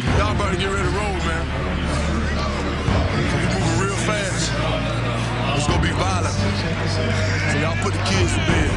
Y'all 0.00 0.32
about 0.34 0.50
to 0.52 0.56
get 0.56 0.70
ready 0.72 0.88
to 0.88 0.96
roll, 0.96 1.16
man. 1.28 1.44
We 3.36 3.42
moving 3.52 3.78
real 3.84 4.00
fast. 4.08 4.48
It's 5.56 5.66
gonna 5.68 5.82
be 5.82 5.92
violent. 5.92 6.36
So 7.52 7.58
y'all 7.60 7.76
put 7.84 7.92
the 7.92 8.04
kids 8.08 8.32
to 8.32 8.42
bed. 8.48 8.70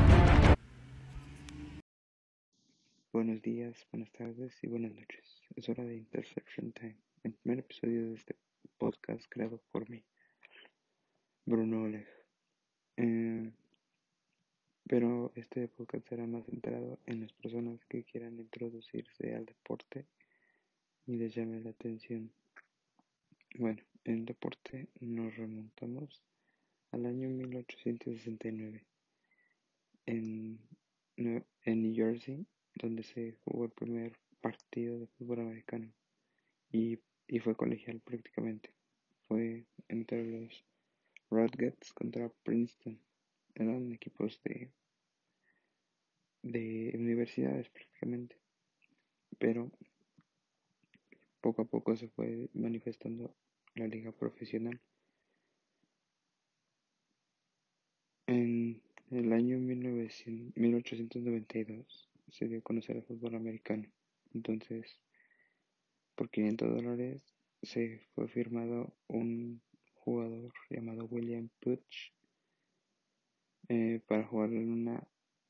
Buenos 3.13 3.41
días, 3.41 3.87
buenas 3.91 4.11
tardes 4.11 4.51
y 4.63 4.67
buenas 4.67 4.91
noches. 4.91 5.23
Es 5.55 5.69
hora 5.69 5.85
de 5.85 5.95
Interception 5.95 6.73
Time, 6.73 6.97
el 7.23 7.33
primer 7.33 7.59
episodio 7.59 8.09
de 8.09 8.15
este 8.15 8.35
podcast 8.77 9.23
creado 9.29 9.61
por 9.71 9.89
mí, 9.89 10.03
Bruno 11.45 11.83
Oleg. 11.83 12.07
Eh, 12.97 13.49
pero 14.89 15.31
este 15.35 15.69
podcast 15.69 16.05
será 16.09 16.27
más 16.27 16.45
centrado 16.47 16.99
en 17.05 17.21
las 17.21 17.31
personas 17.31 17.79
que 17.85 18.03
quieran 18.03 18.39
introducirse 18.39 19.35
al 19.35 19.45
deporte 19.45 20.05
y 21.05 21.15
les 21.15 21.35
llame 21.35 21.61
la 21.61 21.71
atención. 21.71 22.31
Bueno, 23.55 23.83
en 24.03 24.25
deporte 24.25 24.87
nos 24.99 25.35
remontamos 25.35 26.23
al 26.91 27.05
año 27.05 27.29
1869 27.29 28.85
en, 30.05 30.59
en 31.17 31.81
New 31.81 31.95
Jersey, 31.95 32.45
donde 32.75 33.03
se 33.03 33.33
jugó 33.43 33.65
el 33.65 33.71
primer 33.71 34.13
partido 34.41 34.99
de 34.99 35.07
fútbol 35.07 35.41
americano 35.41 35.91
y, 36.71 36.99
y 37.27 37.39
fue 37.39 37.55
colegial 37.55 37.99
prácticamente. 38.01 38.73
Fue 39.27 39.65
entre 39.87 40.25
los 40.25 40.65
Rodgers 41.29 41.93
contra 41.93 42.29
Princeton. 42.43 42.99
Eran 43.55 43.91
equipos 43.91 44.41
de, 44.43 44.71
de 46.41 46.91
universidades 46.95 47.69
prácticamente. 47.69 48.37
Pero 49.39 49.71
poco 51.43 51.63
a 51.63 51.65
poco 51.65 51.93
se 51.97 52.07
fue 52.07 52.49
manifestando 52.53 53.35
la 53.75 53.85
liga 53.85 54.13
profesional. 54.13 54.79
En 58.27 58.81
el 59.11 59.33
año 59.33 59.59
1900 59.59 60.55
1892 60.55 62.09
se 62.29 62.47
dio 62.47 62.59
a 62.59 62.61
conocer 62.61 62.95
el 62.95 63.03
fútbol 63.03 63.35
americano. 63.35 63.85
Entonces, 64.33 65.01
por 66.15 66.29
500 66.29 66.75
dólares 66.75 67.21
se 67.61 67.99
fue 68.15 68.29
firmado 68.29 68.95
un 69.07 69.61
jugador 69.95 70.53
llamado 70.69 71.05
William 71.11 71.49
Putsch 71.59 72.13
eh, 73.67 73.99
para 74.07 74.25
jugar 74.25 74.53
en 74.53 74.71
una 74.71 75.05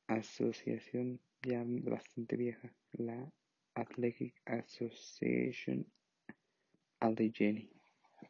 asociación 0.08 1.20
ya 1.44 1.64
bastante 1.66 2.36
vieja, 2.36 2.74
la 2.94 3.32
Athletic 3.76 4.34
Association 4.46 5.86
Allegheny, 7.00 7.70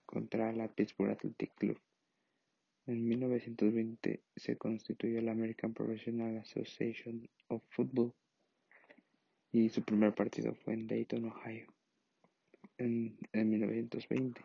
contra 0.05 0.51
la 0.51 0.67
Pittsburgh 0.67 1.11
Athletic 1.11 1.53
Club. 1.55 1.79
En 2.85 3.07
1920 3.07 4.21
se 4.35 4.57
constituyó 4.57 5.21
la 5.21 5.31
American 5.31 5.73
Professional 5.73 6.37
Association 6.37 7.29
of 7.47 7.63
Football 7.69 8.13
y 9.51 9.69
su 9.69 9.83
primer 9.83 10.13
partido 10.13 10.55
fue 10.55 10.73
en 10.73 10.87
Dayton, 10.87 11.25
Ohio, 11.25 11.67
en, 12.77 13.17
en 13.31 13.49
1920. 13.49 14.41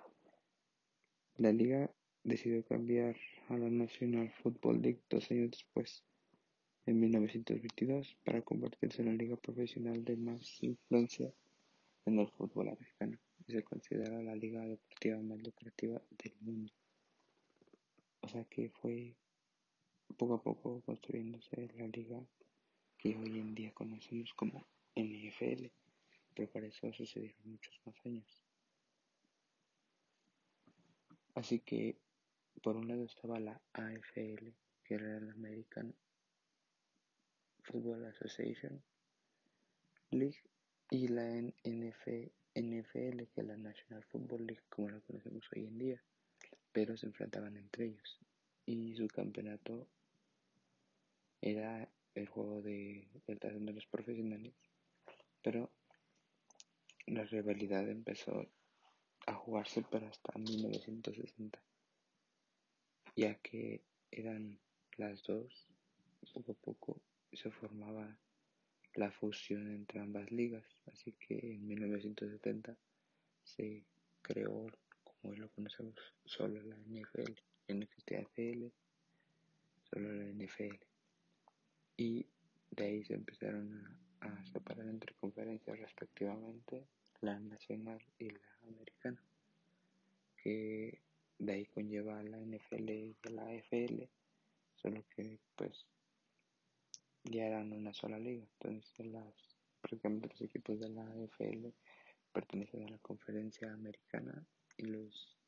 La 1.39 1.53
liga 1.53 1.91
decidió 2.25 2.65
cambiar 2.65 3.17
a 3.49 3.57
la 3.57 3.71
National 3.71 4.31
Football 4.43 4.83
League 4.83 5.01
dos 5.09 5.31
años 5.31 5.51
después, 5.51 6.05
en 6.89 7.01
1922, 7.01 8.17
para 8.25 8.41
convertirse 8.41 9.03
en 9.03 9.09
la 9.09 9.13
liga 9.13 9.37
profesional 9.37 10.03
de 10.07 10.17
más 10.17 10.63
influencia 10.63 11.31
en 12.07 12.19
el 12.19 12.29
fútbol 12.31 12.71
americano 12.71 13.19
y 13.47 13.53
se 13.53 13.63
considera 13.63 14.23
la 14.23 14.35
liga 14.35 14.65
deportiva 14.65 15.19
más 15.21 15.39
lucrativa 15.43 16.01
del 16.11 16.35
mundo. 16.41 16.73
O 18.21 18.29
sea 18.29 18.43
que 18.45 18.71
fue 18.71 19.15
poco 20.17 20.35
a 20.35 20.43
poco 20.43 20.81
construyéndose 20.81 21.69
la 21.77 21.89
liga 21.89 22.25
que 22.97 23.15
hoy 23.17 23.39
en 23.39 23.55
día 23.55 23.75
conocemos 23.75 24.33
como 24.33 24.67
NFL, 24.97 25.67
pero 26.35 26.51
para 26.51 26.69
eso 26.69 26.91
sucedieron 26.95 27.51
muchos 27.51 27.79
más 27.85 27.97
años. 28.07 28.43
Así 31.35 31.61
que 31.61 31.99
por 32.63 32.77
un 32.77 32.89
lado 32.89 33.05
estaba 33.05 33.39
la 33.39 33.61
AFL, 33.75 34.55
que 34.85 34.95
era 34.95 35.21
la 35.21 35.33
American 35.35 35.95
Football 37.71 38.07
Association 38.07 38.83
League, 40.11 40.43
y 40.91 41.09
la 41.09 41.25
NF 41.65 42.33
NFL, 42.55 43.29
que 43.33 43.41
es 43.41 43.47
la 43.47 43.57
National 43.57 44.03
Football 44.05 44.47
League, 44.47 44.63
como 44.69 44.91
la 44.91 45.01
conocemos 45.01 45.45
hoy 45.55 45.67
en 45.67 45.79
día, 45.79 46.03
pero 46.73 46.97
se 46.97 47.07
enfrentaban 47.07 47.57
entre 47.57 47.87
ellos. 47.87 48.19
Y 48.67 48.95
su 48.97 49.07
campeonato 49.09 49.87
era 51.41 51.89
el 52.15 52.29
juego 52.29 52.63
de 52.63 53.09
el 53.27 53.39
talón 53.39 53.67
de 53.67 53.75
los 53.75 53.87
profesionales, 53.87 54.55
pero 55.43 55.71
la 57.07 57.25
rivalidad 57.25 57.89
empezó 57.89 58.47
a 59.27 59.35
jugarse 59.35 59.85
pero 59.91 60.07
hasta 60.07 60.37
1960, 60.39 61.63
ya 63.15 63.35
que 63.37 63.83
eran 64.11 64.59
las 64.97 65.23
dos, 65.23 65.69
poco 66.33 66.53
a 66.53 66.55
poco 66.55 67.01
se 67.37 67.51
formaba 67.51 68.19
la 68.95 69.11
fusión 69.13 69.71
entre 69.71 70.01
ambas 70.01 70.31
ligas, 70.31 70.65
así 70.87 71.13
que 71.13 71.39
en 71.55 71.67
1970 71.69 72.77
se 73.45 73.85
creó, 74.23 74.67
como 75.05 75.33
hoy 75.33 75.37
lo 75.37 75.49
conocemos, 75.51 75.95
solo 76.25 76.61
la 76.63 76.77
NFL, 76.77 77.33
AFL, 77.69 78.67
solo 79.91 80.13
la 80.13 80.25
NFL, 80.25 80.77
y 81.97 82.27
de 82.71 82.85
ahí 82.85 83.05
se 83.05 83.15
empezaron 83.15 83.73
a, 84.21 84.27
a 84.27 84.47
separar 84.47 84.87
entre 84.87 85.15
conferencias 85.15 85.79
respectivamente 85.79 86.87
la 87.21 87.39
nacional 87.39 88.01
y 88.19 88.31
la 88.31 88.59
americana, 88.63 89.23
que 90.43 91.01
de 91.39 91.53
ahí 91.53 91.67
conlleva 91.67 92.23
la 92.23 92.39
NFL 92.39 92.91
y 92.91 93.17
la 93.31 93.43
AFL, 93.43 94.09
solo 94.77 95.05
que 95.15 95.39
pues 95.57 95.87
ya 97.25 97.47
eran 97.47 97.73
una 97.73 97.93
sola 97.93 98.19
liga, 98.19 98.47
entonces 98.61 99.07
las, 99.07 99.57
prácticamente 99.81 100.29
los 100.29 100.41
equipos 100.43 100.81
de 100.81 100.89
la 100.89 101.03
AFL 101.03 101.69
pertenecen 102.33 102.85
a 102.85 102.91
la 102.91 102.99
conferencia 102.99 103.73
americana 103.73 104.47
y 104.77 104.85
los 104.87 105.39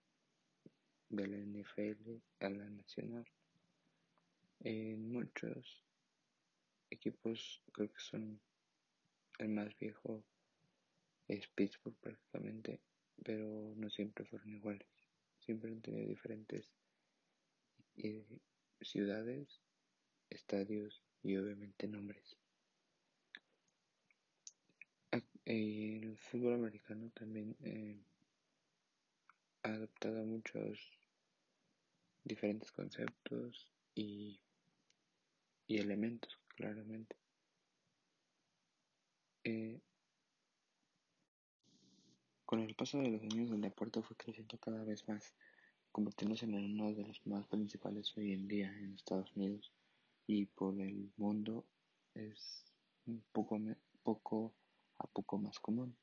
de 1.09 1.27
la 1.27 1.37
NFL 1.37 2.21
a 2.41 2.51
la 2.51 2.71
nacional. 2.71 3.27
En 4.61 5.11
muchos 5.11 5.85
equipos 6.91 7.63
creo 7.73 7.89
que 7.93 8.01
son 8.01 8.41
el 9.39 9.49
más 9.49 9.77
viejo 9.79 10.23
es 11.29 11.47
Pittsburgh 11.49 11.97
prácticamente, 12.01 12.81
pero 13.25 13.73
no 13.77 13.89
siempre 13.89 14.25
fueron 14.25 14.53
iguales. 14.53 14.89
Siempre 15.39 15.71
han 15.71 15.81
tenido 15.81 16.09
diferentes 16.09 16.73
eh, 17.97 18.27
ciudades, 18.81 19.61
estadios 20.29 21.03
y 21.23 21.37
obviamente 21.37 21.87
nombres. 21.87 22.37
Eh, 25.13 25.23
el 25.45 26.17
fútbol 26.19 26.55
americano 26.55 27.11
también 27.11 27.57
eh, 27.61 27.99
ha 29.63 29.69
adoptado 29.69 30.25
muchos 30.25 30.79
diferentes 32.25 32.71
conceptos 32.73 33.71
y, 33.95 34.41
y 35.67 35.79
elementos, 35.79 36.39
claramente. 36.57 37.17
Eh, 39.45 39.81
con 42.45 42.61
el 42.61 42.75
paso 42.75 42.99
de 42.99 43.11
los 43.11 43.23
años 43.23 43.51
el 43.51 43.61
deporte 43.61 44.03
fue 44.03 44.17
creciendo 44.17 44.59
cada 44.59 44.85
vez 44.85 45.07
más, 45.09 45.35
convirtiéndose 45.93 46.45
en 46.45 46.55
uno 46.55 46.93
de 46.93 47.07
los 47.07 47.27
más 47.27 47.47
principales 47.47 48.17
hoy 48.17 48.33
en 48.33 48.49
día 48.49 48.69
en 48.79 48.95
Estados 48.95 49.35
Unidos 49.37 49.73
y 50.33 50.47
por 50.47 50.81
el 50.81 51.11
mundo 51.17 51.67
es 52.15 52.65
un 53.07 53.21
poco, 53.33 53.59
poco 54.05 54.55
a 54.99 55.09
poco 55.09 55.39
más 55.39 55.59
común, 55.59 55.97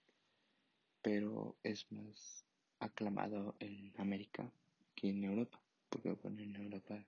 pero 1.02 1.56
es 1.64 1.90
más 1.94 2.46
aclamado 2.80 3.56
en 3.62 3.94
América 3.98 4.52
que 4.96 5.12
en 5.12 5.24
Europa, 5.24 5.62
porque 5.88 6.12
bueno, 6.12 6.42
en 6.42 6.58
Europa 6.58 7.06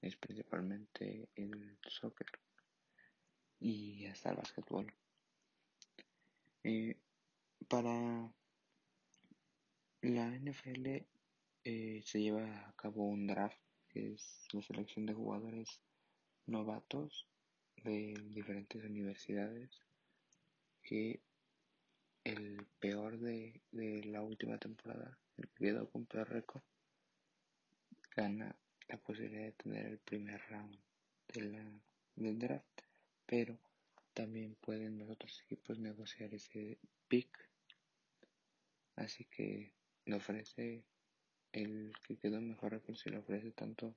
es 0.00 0.16
principalmente 0.16 1.28
el 1.36 1.78
soccer 1.86 2.26
y 3.60 4.06
hasta 4.06 4.30
el 4.30 4.36
básquetbol. 4.38 4.92
Eh, 6.64 6.96
para 7.68 8.34
la 10.00 10.26
NFL 10.26 11.06
eh, 11.62 12.02
se 12.04 12.20
lleva 12.20 12.68
a 12.68 12.72
cabo 12.74 13.06
un 13.06 13.28
draft, 13.28 13.62
que 13.90 14.14
es 14.14 14.48
la 14.52 14.60
selección 14.62 15.06
de 15.06 15.14
jugadores 15.14 15.80
novatos 16.52 17.26
de 17.82 18.14
diferentes 18.28 18.84
universidades 18.84 19.70
que 20.82 21.20
el 22.24 22.66
peor 22.78 23.18
de, 23.18 23.62
de 23.72 24.04
la 24.04 24.20
última 24.20 24.58
temporada, 24.58 25.18
el 25.38 25.48
que 25.48 25.64
quedó 25.64 25.90
con 25.90 26.04
peor 26.04 26.28
récord, 26.28 26.62
gana 28.14 28.54
la 28.88 28.98
posibilidad 28.98 29.44
de 29.44 29.52
tener 29.52 29.86
el 29.86 29.98
primer 29.98 30.40
round 30.50 30.78
de 31.32 31.40
la, 31.40 31.64
del 32.16 32.38
draft, 32.38 32.82
pero 33.24 33.58
también 34.12 34.54
pueden 34.60 34.98
los 34.98 35.08
otros 35.08 35.40
equipos 35.44 35.78
negociar 35.78 36.34
ese 36.34 36.78
pick. 37.08 37.30
Así 38.96 39.24
que 39.24 39.72
le 40.04 40.16
ofrece 40.16 40.84
el 41.52 41.94
que 42.06 42.18
quedó 42.18 42.42
mejor 42.42 42.72
récord, 42.72 42.96
si 42.96 43.08
le 43.08 43.18
ofrece 43.18 43.52
tanto 43.52 43.94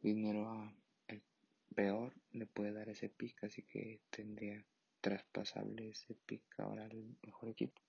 dinero 0.00 0.48
a 0.48 0.74
peor, 1.74 2.14
le 2.32 2.46
puede 2.46 2.72
dar 2.72 2.88
ese 2.88 3.08
pick, 3.08 3.44
así 3.44 3.62
que 3.62 4.00
tendría 4.10 4.64
traspasable 5.00 5.90
ese 5.90 6.14
pick 6.26 6.42
ahora 6.58 6.84
al 6.84 7.16
mejor 7.22 7.50
equipo. 7.50 7.80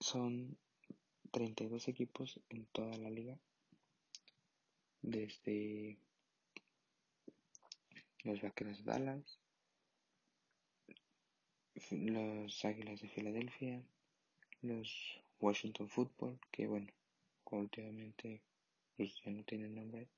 Son 0.00 0.56
32 1.30 1.88
equipos 1.88 2.40
en 2.48 2.66
toda 2.66 2.96
la 2.98 3.10
liga, 3.10 3.38
desde 5.02 5.98
los 8.24 8.40
Vaqueros 8.40 8.78
de 8.78 8.84
Dallas, 8.84 9.38
los 11.90 12.64
Águilas 12.64 13.00
de 13.00 13.08
Filadelfia, 13.08 13.82
los 14.62 15.20
Washington 15.40 15.88
Football, 15.88 16.40
que 16.50 16.66
bueno, 16.66 16.92
últimamente 17.58 18.42
pues 18.96 19.14
ya 19.24 19.30
no 19.30 19.44
tienen 19.44 19.74
nombre, 19.74 20.08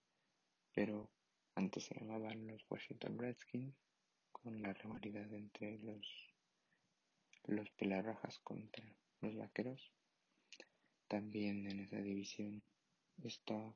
pero 0.72 1.08
antes 1.56 1.84
se 1.84 1.94
llamaban 1.94 2.46
los 2.46 2.64
Washington 2.68 3.18
Redskins, 3.18 3.74
con 4.30 4.60
la 4.60 4.74
rivalidad 4.74 5.32
entre 5.32 5.78
los, 5.78 6.06
los 7.46 7.70
Pelarrojas 7.70 8.38
contra 8.40 8.84
los 9.22 9.34
Vaqueros. 9.34 9.90
También 11.08 11.66
en 11.66 11.80
esa 11.80 11.96
división 11.96 12.62
está 13.24 13.74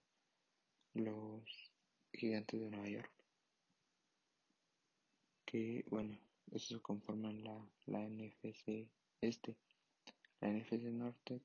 los 0.92 1.72
Gigantes 2.12 2.60
de 2.60 2.70
Nueva 2.70 2.88
York, 2.88 3.12
que 5.46 5.84
bueno, 5.88 6.18
estos 6.52 6.82
conforman 6.82 7.42
la, 7.42 7.66
la 7.86 8.06
NFC 8.06 8.88
este. 9.22 9.56
La 10.40 10.50
NFC 10.52 10.72
norte 10.92 11.40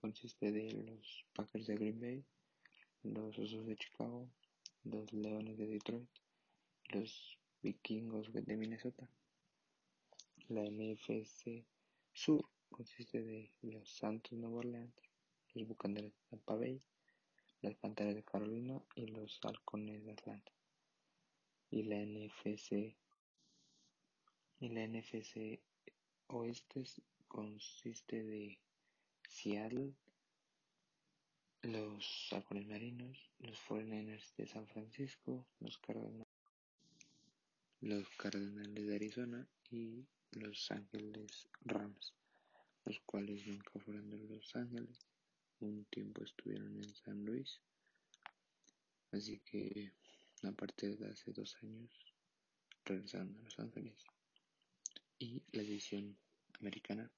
consiste 0.00 0.52
de 0.52 0.72
los 0.72 1.24
Packers 1.32 1.66
de 1.66 1.74
Green 1.74 2.00
Bay, 2.00 2.24
los 3.02 3.38
Osos 3.38 3.66
de 3.66 3.76
Chicago, 3.76 4.28
los 4.84 5.12
Leones 5.12 5.56
de 5.58 5.66
Detroit, 5.66 6.08
los 6.90 7.38
Vikingos 7.62 8.32
de 8.32 8.56
Minnesota. 8.56 9.08
La 10.48 10.62
NFC 10.62 11.64
Sur 12.12 12.48
consiste 12.70 13.22
de 13.22 13.50
los 13.62 13.88
Santos 13.88 14.32
Nueva 14.32 14.58
Orleans, 14.58 14.94
los 15.54 15.68
Bucaneros 15.68 16.12
de 16.12 16.18
Tampa 16.30 16.54
Bay, 16.54 16.80
las 17.62 17.74
Panteras 17.74 18.14
de 18.14 18.22
Carolina 18.22 18.80
y 18.94 19.06
los 19.06 19.40
Halcones 19.42 20.04
de 20.04 20.12
Atlanta. 20.12 20.52
Y 21.70 21.82
la 21.82 21.96
NFC 21.96 22.96
y 24.60 24.68
la 24.70 24.86
NFC 24.86 25.60
Oeste 26.28 26.84
consiste 27.28 28.24
de 28.24 28.58
Seattle, 29.28 29.92
los 31.62 32.28
Halcones 32.30 32.66
Marinos, 32.66 33.18
los 33.40 33.58
49ers 33.68 34.34
de 34.36 34.46
San 34.46 34.66
Francisco, 34.68 35.46
los 35.58 35.76
Cardenales, 35.78 36.28
los 37.80 38.08
Cardenales 38.10 38.86
de 38.86 38.94
Arizona 38.94 39.48
y 39.70 40.06
los 40.32 40.70
Ángeles 40.70 41.48
Rams, 41.62 42.14
los 42.84 43.00
cuales 43.00 43.44
nunca 43.46 43.78
fueron 43.80 44.08
de 44.10 44.18
Los 44.18 44.54
Ángeles, 44.54 44.98
un 45.60 45.84
tiempo 45.86 46.22
estuvieron 46.22 46.76
en 46.76 46.94
San 46.94 47.24
Luis, 47.24 47.60
así 49.10 49.40
que 49.40 49.92
a 50.44 50.52
partir 50.52 50.96
de 50.96 51.08
hace 51.08 51.32
dos 51.32 51.56
años 51.62 51.90
regresaron 52.84 53.36
a 53.36 53.42
Los 53.42 53.58
Ángeles. 53.58 54.04
Y 55.18 55.42
la 55.50 55.62
edición 55.62 56.16
americana, 56.60 57.10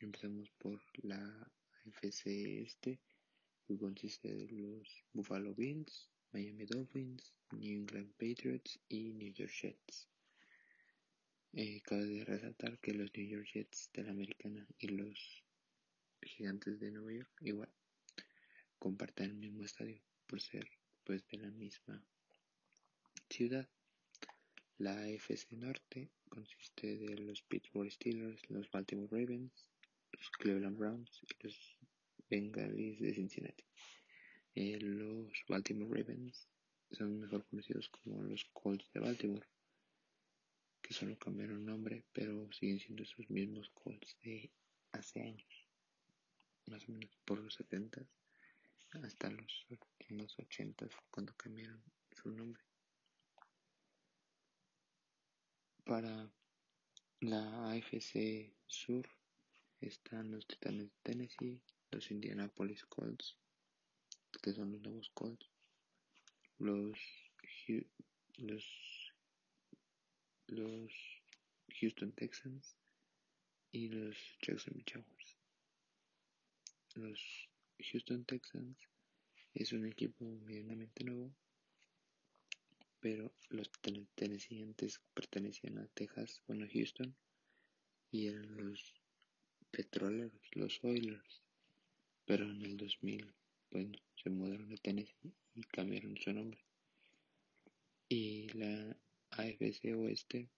empezamos 0.00 0.50
por 0.58 0.82
la 1.04 1.48
AFC 1.86 2.26
este, 2.26 2.98
que 3.66 3.78
consiste 3.78 4.34
de 4.34 4.48
los 4.50 5.04
Buffalo 5.12 5.54
Bills, 5.54 6.10
Miami 6.32 6.64
Dolphins, 6.66 7.32
New 7.52 7.80
England 7.80 8.12
Patriots 8.14 8.78
y 8.88 9.12
New 9.12 9.32
York 9.32 9.52
Jets. 9.52 10.08
Eh, 11.52 11.82
cabe 11.82 12.24
resaltar 12.24 12.78
que 12.78 12.94
los 12.94 13.10
New 13.14 13.26
York 13.26 13.46
Jets 13.52 13.90
de 13.92 14.04
la 14.04 14.12
americana 14.12 14.66
y 14.78 14.88
los 14.88 15.44
gigantes 16.22 16.80
de 16.80 16.90
Nueva 16.90 17.12
York 17.12 17.32
igual 17.42 17.72
comparten 18.78 19.26
el 19.26 19.36
mismo 19.36 19.64
estadio 19.64 20.00
por 20.26 20.40
ser 20.40 20.66
pues 21.04 21.26
de 21.28 21.38
la 21.38 21.50
misma 21.50 22.02
ciudad. 23.28 23.68
La 24.78 24.98
AFC 24.98 25.52
Norte 25.52 26.10
consiste 26.28 26.96
de 26.96 27.18
los 27.18 27.42
Pittsburgh 27.42 27.90
Steelers, 27.90 28.48
los 28.50 28.70
Baltimore 28.70 29.08
Ravens, 29.10 29.68
los 30.12 30.30
Cleveland 30.30 30.78
Browns 30.78 31.22
y 31.22 31.44
los 31.44 31.78
Bengalis 32.32 32.98
de 32.98 33.12
Cincinnati. 33.12 33.64
Eh, 34.54 34.78
los 34.80 35.30
Baltimore 35.46 36.02
Ravens 36.02 36.48
son 36.90 37.20
mejor 37.20 37.44
conocidos 37.44 37.90
como 37.90 38.22
los 38.22 38.46
Colts 38.54 38.90
de 38.94 39.00
Baltimore, 39.00 39.46
que 40.80 40.94
solo 40.94 41.18
cambiaron 41.18 41.66
nombre, 41.66 42.04
pero 42.14 42.50
siguen 42.50 42.80
siendo 42.80 43.02
esos 43.02 43.28
mismos 43.28 43.68
Colts 43.74 44.16
de 44.22 44.50
hace 44.92 45.20
años, 45.20 45.68
más 46.68 46.88
o 46.88 46.92
menos 46.92 47.14
por 47.26 47.38
los 47.38 47.52
70 47.54 48.02
hasta 49.02 49.30
los, 49.30 49.66
los 50.08 50.38
80 50.38 50.88
fue 50.88 51.02
cuando 51.10 51.34
cambiaron 51.34 51.82
su 52.12 52.30
nombre. 52.30 52.62
Para 55.84 56.32
la 57.20 57.72
AFC 57.72 58.54
Sur 58.66 59.06
están 59.80 60.30
los 60.30 60.46
Titanes 60.46 60.88
de 60.88 60.92
Tennessee, 61.02 61.62
los 61.92 62.10
Indianapolis 62.10 62.84
Colts, 62.86 63.36
que 64.42 64.52
son 64.52 64.72
los 64.72 64.80
nuevos 64.80 65.10
Colts, 65.10 65.46
los, 66.58 66.98
los, 68.38 69.12
los 70.46 70.92
Houston 71.80 72.12
Texans 72.12 72.76
y 73.70 73.88
los 73.88 74.16
Jacksonville 74.40 74.84
Jaguars. 74.90 75.36
Los 76.94 77.48
Houston 77.78 78.24
Texans 78.24 78.78
es 79.54 79.72
un 79.72 79.86
equipo 79.86 80.24
medianamente 80.24 81.04
nuevo, 81.04 81.34
pero 83.00 83.34
los 83.50 83.70
Tennessee 84.14 84.64
pertenecían 85.14 85.78
a 85.78 85.86
Texas, 85.88 86.42
bueno, 86.46 86.66
Houston, 86.72 87.14
y 88.10 88.28
eran 88.28 88.56
los 88.56 88.94
petroleros, 89.70 90.40
los 90.52 90.82
Oilers, 90.84 91.41
pero 92.26 92.44
en 92.44 92.62
el 92.62 92.76
2000, 92.76 93.32
bueno, 93.70 93.98
se 94.22 94.30
mudaron 94.30 94.72
a 94.72 94.76
Tennessee 94.76 95.32
y 95.54 95.62
cambiaron 95.62 96.16
su 96.16 96.32
nombre. 96.32 96.60
Y 98.08 98.48
la 98.50 98.96
AFC 99.30 99.94
Oeste 99.96 100.48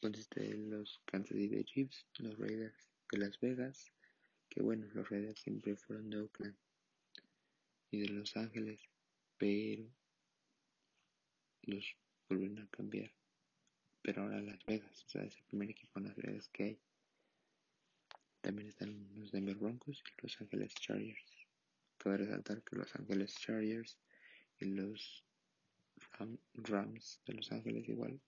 consiste 0.00 0.40
de 0.40 0.56
los 0.56 1.00
Kansas 1.06 1.36
City 1.36 1.64
Chiefs, 1.64 2.06
los 2.18 2.38
Raiders 2.38 2.76
de 3.10 3.18
Las 3.18 3.40
Vegas, 3.40 3.90
que 4.48 4.62
bueno, 4.62 4.86
los 4.94 5.08
Raiders 5.08 5.40
siempre 5.40 5.76
fueron 5.76 6.10
de 6.10 6.20
Oakland 6.20 6.56
y 7.90 8.00
de 8.00 8.08
Los 8.08 8.36
Ángeles, 8.36 8.80
pero 9.38 9.90
los 11.62 11.96
vuelven 12.28 12.58
a 12.58 12.68
cambiar. 12.68 13.10
Pero 14.02 14.22
ahora 14.22 14.40
Las 14.40 14.64
Vegas, 14.66 15.04
o 15.04 15.08
sea, 15.08 15.24
es 15.24 15.36
el 15.36 15.44
primer 15.44 15.70
equipo 15.70 15.98
en 15.98 16.06
Las 16.06 16.16
Vegas 16.16 16.48
que 16.50 16.64
hay. 16.64 16.78
También 18.44 18.68
están 18.68 19.08
los 19.14 19.32
Denver 19.32 19.56
Broncos 19.56 20.04
y 20.06 20.22
Los 20.22 20.38
Ángeles 20.38 20.74
Chargers. 20.74 21.46
Cabe 21.96 22.18
resaltar 22.18 22.62
que 22.62 22.76
Los 22.76 22.94
Ángeles 22.94 23.34
Chargers 23.36 23.96
y 24.58 24.66
los 24.66 25.24
Rams 26.52 27.22
de 27.24 27.32
Los 27.32 27.50
Ángeles 27.52 27.88
igual 27.88 28.20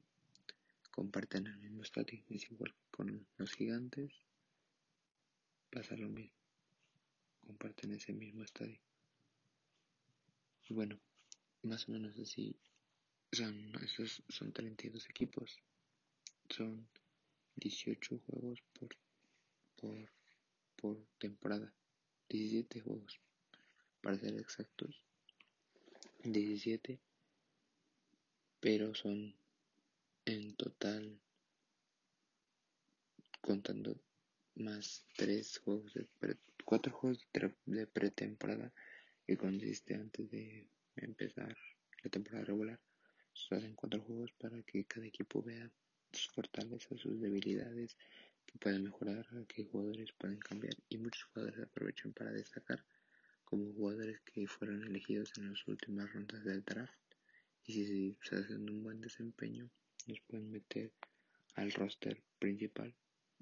comparten 0.91 1.47
el 1.49 1.59
mismo 1.59 1.83
estadio, 1.83 2.25
es 2.31 2.51
igual 2.51 2.73
que 2.73 2.91
con 2.93 3.27
los 3.37 3.53
gigantes, 3.53 4.11
pasa 5.71 5.95
lo 5.97 6.09
mismo, 6.09 6.39
comparten 7.47 7.93
ese 7.93 8.15
mismo 8.15 8.43
estadio. 8.43 8.81
Y 10.65 10.73
bueno, 10.73 10.99
más 11.61 11.91
o 11.91 11.93
menos 11.93 12.19
así 12.19 12.57
son, 13.33 13.71
esos 13.85 14.23
son 14.31 14.51
32 14.55 15.11
equipos, 15.11 15.59
son 16.49 16.89
18 17.57 18.19
juegos 18.21 18.63
por, 18.73 18.97
por, 19.77 19.97
por 20.77 21.07
temporada, 21.19 21.73
17 22.29 22.81
juegos 22.81 23.21
para 24.01 24.19
ser 24.19 24.39
exactos, 24.39 25.03
17, 26.25 27.01
pero 28.61 28.95
son 28.95 29.35
en 30.25 30.57
total 30.57 31.21
contando 33.41 34.01
más 34.57 35.07
tres 35.17 35.59
juegos 35.59 35.95
de 35.95 36.07
cuatro 36.65 36.93
juegos 36.93 37.25
de 37.67 37.87
pretemporada 37.87 38.73
que 39.27 39.37
consiste 39.37 39.95
antes 39.95 40.29
de 40.31 40.67
empezar 40.97 41.57
la 42.03 42.11
temporada 42.11 42.45
regular. 42.45 42.81
Se 43.35 43.55
hacen 43.55 43.75
cuatro 43.75 44.01
juegos 44.01 44.33
para 44.33 44.63
que 44.63 44.85
cada 44.85 45.07
equipo 45.07 45.43
vea 45.43 45.71
sus 46.13 46.29
fortalezas, 46.29 47.01
sus 47.01 47.21
debilidades, 47.21 47.97
que 48.47 48.59
pueden 48.59 48.85
mejorar, 48.85 49.27
qué 49.49 49.65
jugadores 49.65 50.13
pueden 50.13 50.39
cambiar 50.39 50.75
y 50.89 50.99
muchos 50.99 51.25
jugadores 51.25 51.61
aprovechan 51.61 52.13
para 52.13 52.33
destacar 52.33 52.85
como 53.45 53.73
jugadores 53.73 54.21
que 54.21 54.47
fueron 54.47 54.83
elegidos 54.85 55.33
en 55.37 55.51
las 55.51 55.67
últimas 55.69 56.13
rondas 56.13 56.45
del 56.45 56.65
draft 56.65 56.99
y 57.65 57.73
si 57.73 58.17
se 58.23 58.37
hacen 58.37 58.69
un 58.71 58.83
buen 58.83 59.01
desempeño 59.01 59.71
los 60.07 60.21
pueden 60.21 60.51
meter 60.51 60.93
al 61.55 61.73
roster 61.73 62.23
principal 62.39 62.95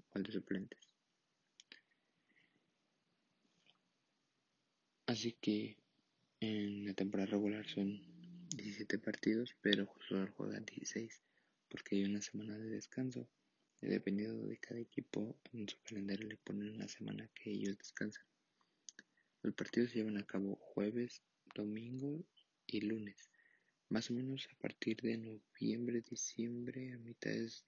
o 0.08 0.16
al 0.16 0.22
de 0.22 0.32
suplentes. 0.32 0.80
Así 5.06 5.32
que 5.40 5.76
en 6.40 6.86
la 6.86 6.94
temporada 6.94 7.30
regular 7.30 7.66
son 7.68 8.00
17 8.48 8.98
partidos, 8.98 9.54
pero 9.60 9.92
solo 10.08 10.32
juegan 10.32 10.64
16 10.64 11.20
porque 11.68 11.96
hay 11.96 12.04
una 12.04 12.22
semana 12.22 12.56
de 12.56 12.70
descanso. 12.70 13.28
Dependiendo 13.84 14.46
de 14.46 14.56
cada 14.56 14.80
equipo, 14.80 15.36
en 15.52 15.68
su 15.68 15.76
calendario 15.82 16.26
le 16.26 16.38
ponen 16.38 16.74
una 16.74 16.88
semana 16.88 17.28
que 17.34 17.50
ellos 17.50 17.76
descansan. 17.76 18.24
Los 19.42 19.54
partidos 19.54 19.90
se 19.90 19.98
llevan 19.98 20.16
a 20.16 20.24
cabo 20.24 20.56
jueves, 20.56 21.22
domingo 21.54 22.24
y 22.66 22.80
lunes. 22.80 23.28
Más 23.90 24.10
o 24.10 24.14
menos 24.14 24.48
a 24.50 24.58
partir 24.58 25.02
de 25.02 25.18
noviembre, 25.18 26.00
diciembre, 26.00 26.94
a 26.94 26.98
mitades, 26.98 27.66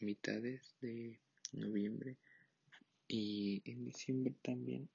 mitades 0.00 0.74
de 0.80 1.20
noviembre 1.52 2.16
y 3.06 3.60
en 3.66 3.84
diciembre 3.84 4.34
también 4.40 4.88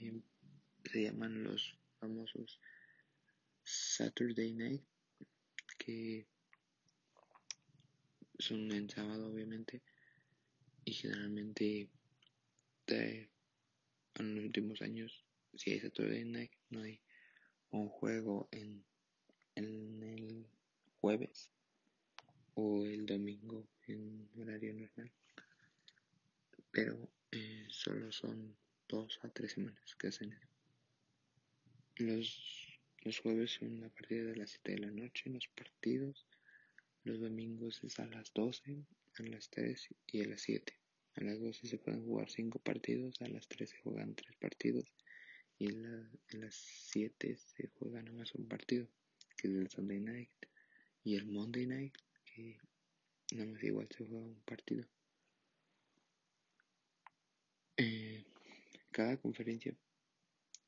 em, 0.00 0.20
se 0.90 1.04
llaman 1.04 1.44
los 1.44 1.78
famosos 2.00 2.60
Saturday 3.62 4.52
Night 4.54 4.82
que 5.78 6.26
son 8.38 8.70
en 8.72 8.88
sábado 8.88 9.28
obviamente 9.28 9.82
y 10.84 10.92
generalmente 10.92 11.88
en 12.86 14.34
los 14.34 14.44
últimos 14.44 14.80
años 14.80 15.24
si 15.54 15.72
hay 15.72 15.80
Saturday 15.80 16.24
Night 16.24 16.52
no 16.70 16.82
hay 16.82 17.00
un 17.70 17.88
juego 17.88 18.48
en, 18.52 18.84
el 19.56 20.46
jueves 21.00 21.50
o 22.54 22.84
el 22.86 23.06
domingo 23.06 23.68
en 23.86 24.28
horario 24.36 24.72
normal 24.72 25.12
pero 26.70 27.10
eh, 27.32 27.66
solo 27.68 28.12
son 28.12 28.56
dos 28.88 29.18
a 29.22 29.28
tres 29.28 29.52
semanas 29.52 29.96
que 29.96 30.08
hacen 30.08 30.32
eso. 30.32 30.48
Los, 31.96 32.80
los 33.02 33.18
jueves 33.18 33.52
son 33.52 33.84
a 33.84 33.88
partir 33.88 34.26
de 34.26 34.36
las 34.36 34.50
7 34.50 34.72
de 34.72 34.78
la 34.78 34.90
noche 34.90 35.30
los 35.30 35.48
partidos 35.48 36.26
los 37.08 37.20
domingos 37.20 37.82
es 37.84 37.98
a 38.00 38.06
las 38.06 38.32
12, 38.34 38.84
a 39.18 39.22
las 39.22 39.48
3 39.48 39.88
y 40.08 40.20
a 40.20 40.26
las 40.26 40.42
7. 40.42 40.74
A 41.14 41.20
las 41.22 41.40
12 41.40 41.66
se 41.66 41.78
pueden 41.78 42.04
jugar 42.04 42.30
5 42.30 42.58
partidos, 42.58 43.22
a 43.22 43.28
las 43.28 43.48
3 43.48 43.70
se 43.70 43.78
juegan 43.78 44.14
3 44.14 44.36
partidos 44.36 44.84
y 45.58 45.68
en, 45.68 46.10
las 46.32 46.54
7 46.54 47.36
se 47.36 47.68
juega 47.68 48.02
nada 48.02 48.16
más 48.16 48.34
un 48.34 48.46
partido, 48.46 48.86
que 49.38 49.48
es 49.48 49.54
el 49.54 49.70
Sunday 49.70 50.00
Night. 50.00 50.30
Y 51.02 51.16
el 51.16 51.26
Monday 51.26 51.66
Night, 51.66 51.96
que 52.26 52.58
nada 53.32 53.46
más 53.52 53.64
igual 53.64 53.88
se 53.90 54.04
juega 54.04 54.26
un 54.26 54.42
partido. 54.42 54.86
Eh, 57.78 58.22
cada 58.90 59.16
conferencia 59.16 59.74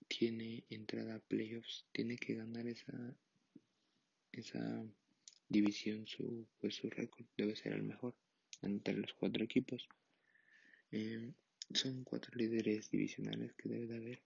tiene 0.08 0.64
entrada 0.70 1.16
a 1.16 1.20
playoffs, 1.20 1.84
tiene 1.92 2.16
que 2.16 2.34
ganar 2.34 2.66
esa, 2.66 3.14
esa 4.32 4.86
división 5.50 6.06
su 6.06 6.46
pues 6.60 6.76
su 6.76 6.88
récord 6.88 7.26
debe 7.36 7.56
ser 7.56 7.72
el 7.72 7.82
mejor 7.82 8.14
entre 8.62 8.94
los 8.94 9.12
cuatro 9.14 9.44
equipos. 9.44 9.88
Em, 10.92 11.34
son 11.74 12.04
cuatro 12.04 12.32
líderes 12.36 12.90
divisionales 12.90 13.52
que 13.54 13.68
debe 13.68 13.86
de 13.86 13.96
haber. 13.96 14.22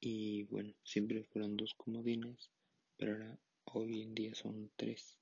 Y 0.00 0.44
bueno 0.44 0.72
siempre 0.84 1.24
fueron 1.24 1.56
dos 1.56 1.74
comodines 1.74 2.50
pero 2.96 3.12
ahora 3.12 3.38
hoy 3.64 4.02
en 4.02 4.14
día 4.14 4.34
son 4.34 4.70
tres. 4.76 5.18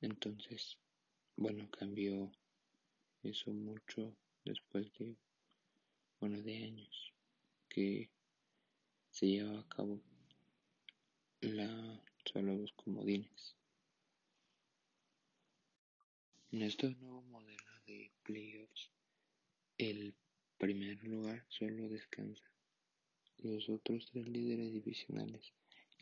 Entonces 0.00 0.78
bueno 1.36 1.68
cambió 1.70 2.30
eso 3.24 3.52
mucho 3.52 4.16
después 4.44 4.92
de 4.98 5.16
bueno 6.20 6.40
de 6.42 6.56
años 6.58 7.12
que 7.68 8.08
se 9.10 9.26
lleva 9.26 9.58
a 9.58 9.68
cabo 9.68 10.00
la 11.40 12.02
solo 12.24 12.56
los 12.56 12.72
comodines. 12.72 13.56
En 16.50 16.62
este 16.62 16.90
nuevo 16.90 17.22
modelo 17.22 17.80
de 17.86 18.10
playoffs, 18.22 18.90
el 19.76 20.14
primer 20.58 21.02
lugar 21.04 21.44
solo 21.48 21.88
descansa. 21.88 22.44
Los 23.38 23.68
otros 23.68 24.06
tres 24.10 24.28
líderes 24.28 24.72
divisionales 24.72 25.52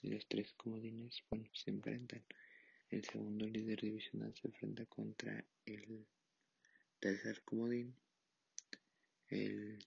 y 0.02 0.10
los 0.10 0.26
tres 0.28 0.52
comodines, 0.52 1.22
bueno, 1.30 1.48
se 1.54 1.70
enfrentan. 1.70 2.22
El 2.90 3.04
segundo 3.04 3.46
líder 3.46 3.80
divisional 3.80 4.34
se 4.34 4.48
enfrenta 4.48 4.84
contra 4.86 5.44
el 5.64 6.06
tercer 7.00 7.42
comodín. 7.42 7.96
El 9.28 9.82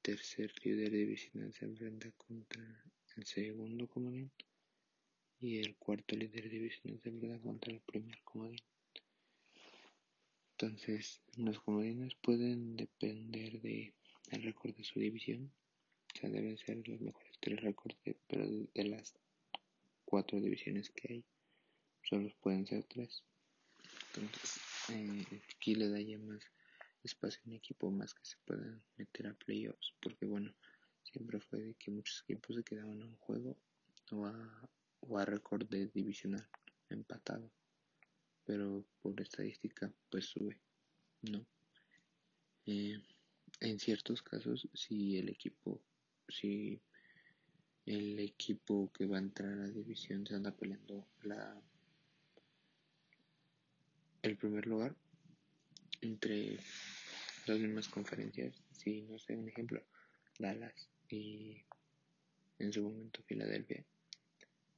tercer 0.00 0.52
líder 0.64 0.92
divisional 0.92 1.52
se 1.52 1.64
enfrenta 1.64 2.10
contra 2.12 2.62
el 3.16 3.26
segundo 3.26 3.88
comodín 3.88 4.30
y 5.44 5.58
el 5.58 5.76
cuarto 5.76 6.16
líder 6.16 6.48
divisional 6.48 6.98
se 7.02 7.10
enfrenta 7.10 7.38
contra 7.42 7.70
el 7.70 7.80
primer 7.80 8.18
comodín. 8.22 8.62
Entonces, 10.52 11.20
los 11.36 11.60
comodines 11.60 12.14
pueden 12.14 12.76
depender 12.76 13.60
de 13.60 13.92
el 14.30 14.42
récord 14.42 14.74
de 14.74 14.84
su 14.84 15.00
división. 15.00 15.52
O 16.14 16.18
sea, 16.18 16.30
deben 16.30 16.56
ser 16.56 16.88
los 16.88 16.98
mejores 16.98 17.36
tres 17.40 17.60
récords, 17.60 17.94
pero 18.26 18.48
de 18.48 18.84
las 18.84 19.14
cuatro 20.06 20.40
divisiones 20.40 20.88
que 20.88 21.12
hay, 21.12 21.24
solo 22.08 22.32
pueden 22.40 22.66
ser 22.66 22.84
tres. 22.84 23.22
Entonces, 24.14 24.60
eh, 24.92 25.42
aquí 25.54 25.74
le 25.74 25.90
da 25.90 26.00
ya 26.00 26.18
más 26.20 26.42
espacio 27.02 27.42
a 27.44 27.48
un 27.48 27.56
equipo 27.56 27.90
más 27.90 28.14
que 28.14 28.24
se 28.24 28.36
puedan 28.46 28.82
meter 28.96 29.26
a 29.26 29.34
playoffs, 29.34 29.92
porque 30.00 30.24
bueno, 30.24 30.54
siempre 31.02 31.38
fue 31.38 31.60
de 31.60 31.74
que 31.74 31.90
muchos 31.90 32.22
equipos 32.22 32.56
se 32.56 32.64
quedaban 32.64 33.02
a 33.02 33.06
un 33.06 33.16
juego 33.16 33.58
o 34.10 34.24
a 34.24 34.70
o 35.08 35.18
a 35.18 35.24
récord 35.24 35.68
de 35.68 35.86
divisional 35.88 36.46
empatado 36.90 37.50
pero 38.44 38.84
por 39.00 39.20
estadística 39.20 39.92
pues 40.10 40.26
sube 40.26 40.58
no 41.22 41.44
eh, 42.66 42.98
en 43.60 43.78
ciertos 43.78 44.22
casos 44.22 44.68
si 44.74 45.18
el 45.18 45.28
equipo 45.28 45.80
si 46.28 46.80
el 47.86 48.18
equipo 48.18 48.90
que 48.92 49.06
va 49.06 49.16
a 49.16 49.20
entrar 49.20 49.52
a 49.52 49.56
la 49.56 49.68
división 49.68 50.26
se 50.26 50.34
anda 50.34 50.50
peleando 50.52 51.06
la 51.22 51.60
el 54.22 54.36
primer 54.36 54.66
lugar 54.66 54.94
entre 56.00 56.58
las 57.46 57.58
mismas 57.58 57.88
conferencias 57.88 58.54
si 58.72 59.02
no 59.02 59.18
sé 59.18 59.36
un 59.36 59.48
ejemplo 59.48 59.82
Dallas 60.38 60.88
y 61.08 61.62
en 62.58 62.72
su 62.72 62.82
momento 62.82 63.22
Filadelfia 63.24 63.84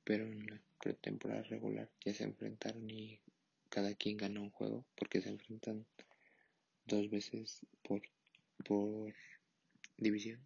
pero 0.07 0.25
en 0.25 0.47
la 0.47 0.63
pretemporada 0.81 1.43
regular 1.43 1.91
ya 2.05 2.15
se 2.15 2.23
enfrentaron 2.23 2.89
y 2.89 3.19
cada 3.69 3.93
quien 3.97 4.17
ganó 4.17 4.41
un 4.41 4.51
juego 4.51 4.87
porque 4.95 5.21
se 5.21 5.31
enfrentan 5.31 5.85
dos 6.85 7.11
veces 7.11 7.67
por, 7.83 8.03
por 8.65 9.13
división. 9.97 10.41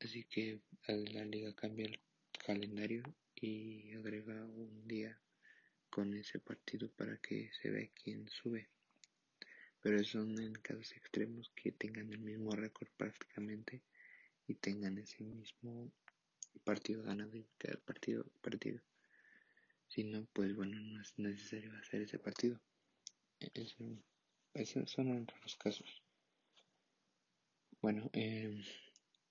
Así 0.00 0.24
que 0.24 0.58
la 0.86 1.24
liga 1.26 1.54
cambia 1.54 1.84
el 1.84 2.00
calendario 2.46 3.02
y 3.34 3.92
agrega 3.92 4.46
un 4.46 4.88
día 4.88 5.20
con 5.90 6.14
ese 6.14 6.38
partido 6.38 6.90
para 6.92 7.18
que 7.18 7.50
se 7.60 7.68
vea 7.70 7.90
quién 8.02 8.26
sube. 8.30 8.68
Pero 9.82 10.02
son 10.02 10.40
en 10.40 10.54
casos 10.54 10.92
extremos 10.92 11.52
que 11.54 11.72
tengan 11.72 12.10
el 12.10 12.20
mismo 12.20 12.52
récord 12.52 12.88
prácticamente 12.96 13.82
y 14.48 14.54
tengan 14.54 14.96
ese 14.96 15.22
mismo 15.24 15.92
partido 16.60 17.02
ganado 17.02 17.36
y 17.36 17.46
cada 17.58 17.78
partido 17.78 18.24
partido 18.40 18.80
Si 19.88 20.04
no, 20.04 20.26
pues 20.32 20.54
bueno, 20.54 20.78
no 20.80 21.00
es 21.00 21.18
necesario 21.18 21.72
hacer 21.78 22.02
ese 22.02 22.18
partido. 22.18 22.60
Eso, 23.54 23.84
esos 24.54 24.90
son 24.90 25.26
los 25.42 25.56
casos. 25.56 26.02
Bueno, 27.80 28.10
eh, 28.12 28.64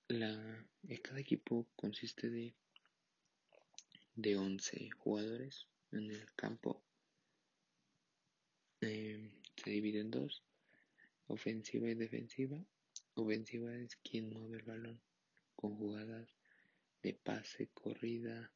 la, 0.07 0.65
eh, 0.87 1.01
cada 1.01 1.19
equipo 1.19 1.67
consiste 1.75 2.29
de, 2.29 2.53
de 4.15 4.37
11 4.37 4.89
jugadores 4.91 5.67
en 5.91 6.11
el 6.11 6.33
campo. 6.35 6.81
Eh, 8.81 9.31
se 9.57 9.69
divide 9.71 10.01
en 10.01 10.11
dos. 10.11 10.43
ofensiva 11.27 11.89
y 11.89 11.95
defensiva. 11.95 12.63
Ofensiva 13.15 13.75
es 13.75 13.95
quien 13.97 14.29
mueve 14.29 14.57
el 14.57 14.63
balón 14.63 15.01
con 15.55 15.75
jugadas 15.75 16.34
de 17.05 17.13
pase, 17.13 17.69
corrida, 17.71 18.51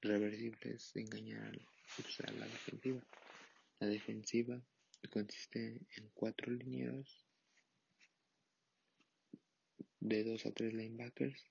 reversibles, 0.00 0.96
engañar 0.96 1.52
a 1.52 2.32
la 2.32 2.46
defensiva. 2.46 3.02
La 3.78 3.86
defensiva 3.88 4.58
consiste 5.10 5.82
en 5.94 6.08
cuatro 6.14 6.50
linieros 6.50 7.26
de 10.00 10.24
dos 10.24 10.46
a 10.46 10.52
tres 10.52 10.72
linebackers, 10.72 11.44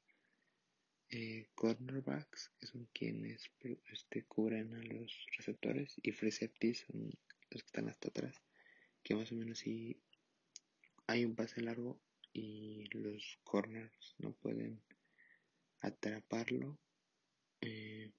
eh, 1.11 1.49
cornerbacks, 1.53 2.49
que 2.59 2.65
son 2.65 2.89
quienes 2.91 3.51
este, 3.91 4.25
cubren 4.25 4.73
a 4.73 4.81
los 4.81 5.15
receptores, 5.37 5.93
y 6.01 6.13
free 6.13 6.31
safeties 6.31 6.79
son 6.87 7.11
los 7.51 7.61
que 7.61 7.67
están 7.67 7.89
hasta 7.89 8.09
atrás, 8.09 8.41
que 9.03 9.13
más 9.13 9.31
o 9.31 9.35
menos 9.35 9.59
si 9.59 10.01
hay 11.05 11.25
un 11.25 11.35
pase 11.35 11.61
largo 11.61 12.01
y 12.33 12.85
los 12.89 13.37
corners 13.43 14.15
no 14.17 14.33
pueden 14.33 14.81
atraparlo, 15.83 16.79
eh, 17.61 18.11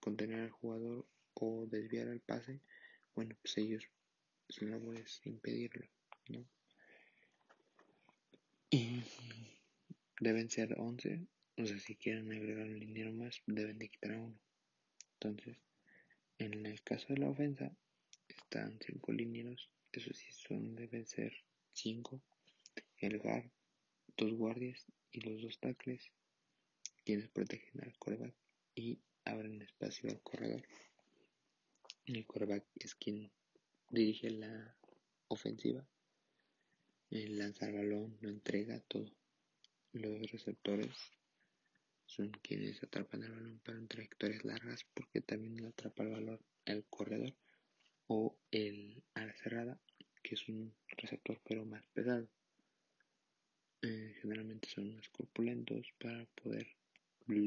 contener 0.00 0.40
al 0.40 0.50
jugador 0.50 1.06
o 1.34 1.66
desviar 1.66 2.08
el 2.08 2.20
pase, 2.20 2.60
bueno, 3.14 3.36
pues 3.42 3.58
ellos 3.58 3.84
su 4.48 4.66
labor 4.66 4.96
es 4.96 5.20
impedirlo, 5.24 5.86
¿no? 6.28 6.46
Y 8.70 9.02
deben 10.20 10.48
ser 10.48 10.74
11, 10.78 11.26
o 11.56 11.66
sea, 11.66 11.78
si 11.80 11.96
quieren 11.96 12.32
agregar 12.32 12.68
un 12.68 12.80
dinero 12.80 13.12
más, 13.12 13.42
deben 13.46 13.78
de 13.78 13.88
quitar 13.88 14.12
a 14.12 14.20
uno. 14.20 14.38
Entonces, 15.14 15.58
en 16.38 16.66
el 16.66 16.82
caso 16.82 17.06
de 17.08 17.18
la 17.18 17.30
ofensa, 17.30 17.76
están 18.28 18.78
5 18.80 19.12
linieros, 19.12 19.70
eso 19.92 20.12
sí, 20.14 20.30
son, 20.32 20.76
deben 20.76 21.06
ser 21.06 21.32
5, 21.72 22.22
el 22.98 23.18
guard, 23.18 23.50
dos 24.16 24.32
guardias 24.34 24.86
y 25.10 25.20
los 25.20 25.42
dos 25.42 25.58
tackles, 25.58 26.12
quienes 27.08 27.30
protegen 27.30 27.82
al 27.82 27.96
coreback 27.98 28.34
y 28.74 29.00
abren 29.24 29.62
espacio 29.62 30.10
al 30.10 30.20
corredor. 30.20 30.62
El 32.04 32.26
coreback 32.26 32.66
es 32.74 32.94
quien 32.96 33.32
dirige 33.88 34.28
la 34.28 34.76
ofensiva, 35.28 35.88
lanza 37.08 37.64
el 37.64 37.76
balón, 37.76 38.18
lo 38.20 38.28
entrega 38.28 38.78
todo. 38.80 39.10
Los 39.94 40.30
receptores 40.30 40.90
son 42.04 42.30
quienes 42.42 42.82
atrapan 42.82 43.22
el 43.22 43.32
balón 43.32 43.58
para 43.60 43.86
trayectorias 43.86 44.44
largas 44.44 44.84
porque 44.92 45.22
también 45.22 45.56
lo 45.62 45.68
atrapa 45.68 46.02
el 46.02 46.10
balón 46.10 46.40
el 46.66 46.84
corredor 46.90 47.34
o 48.08 48.36
el 48.50 49.02
ala 49.14 49.32
cerrada 49.32 49.80
que 50.22 50.34
es 50.34 50.46
un 50.46 50.74
receptor 50.88 51.40
pero 51.42 51.64
más 51.64 51.86
pesado. 51.86 52.28
Eh, 53.80 54.14
generalmente 54.20 54.68
son 54.68 54.94
más 54.94 55.08
corpulentos 55.08 55.86
para 55.98 56.26
poder 56.42 56.77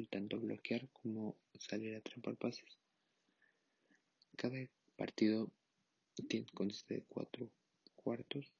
tanto 0.09 0.39
bloquear 0.39 0.87
como 0.89 1.35
salir 1.57 1.95
a 1.95 1.97
atrapar 1.97 2.35
pases. 2.37 2.77
Cada 4.35 4.57
partido 4.95 5.49
consiste 6.53 6.95
de 6.95 7.03
cuatro 7.03 7.49
cuartos. 7.95 8.51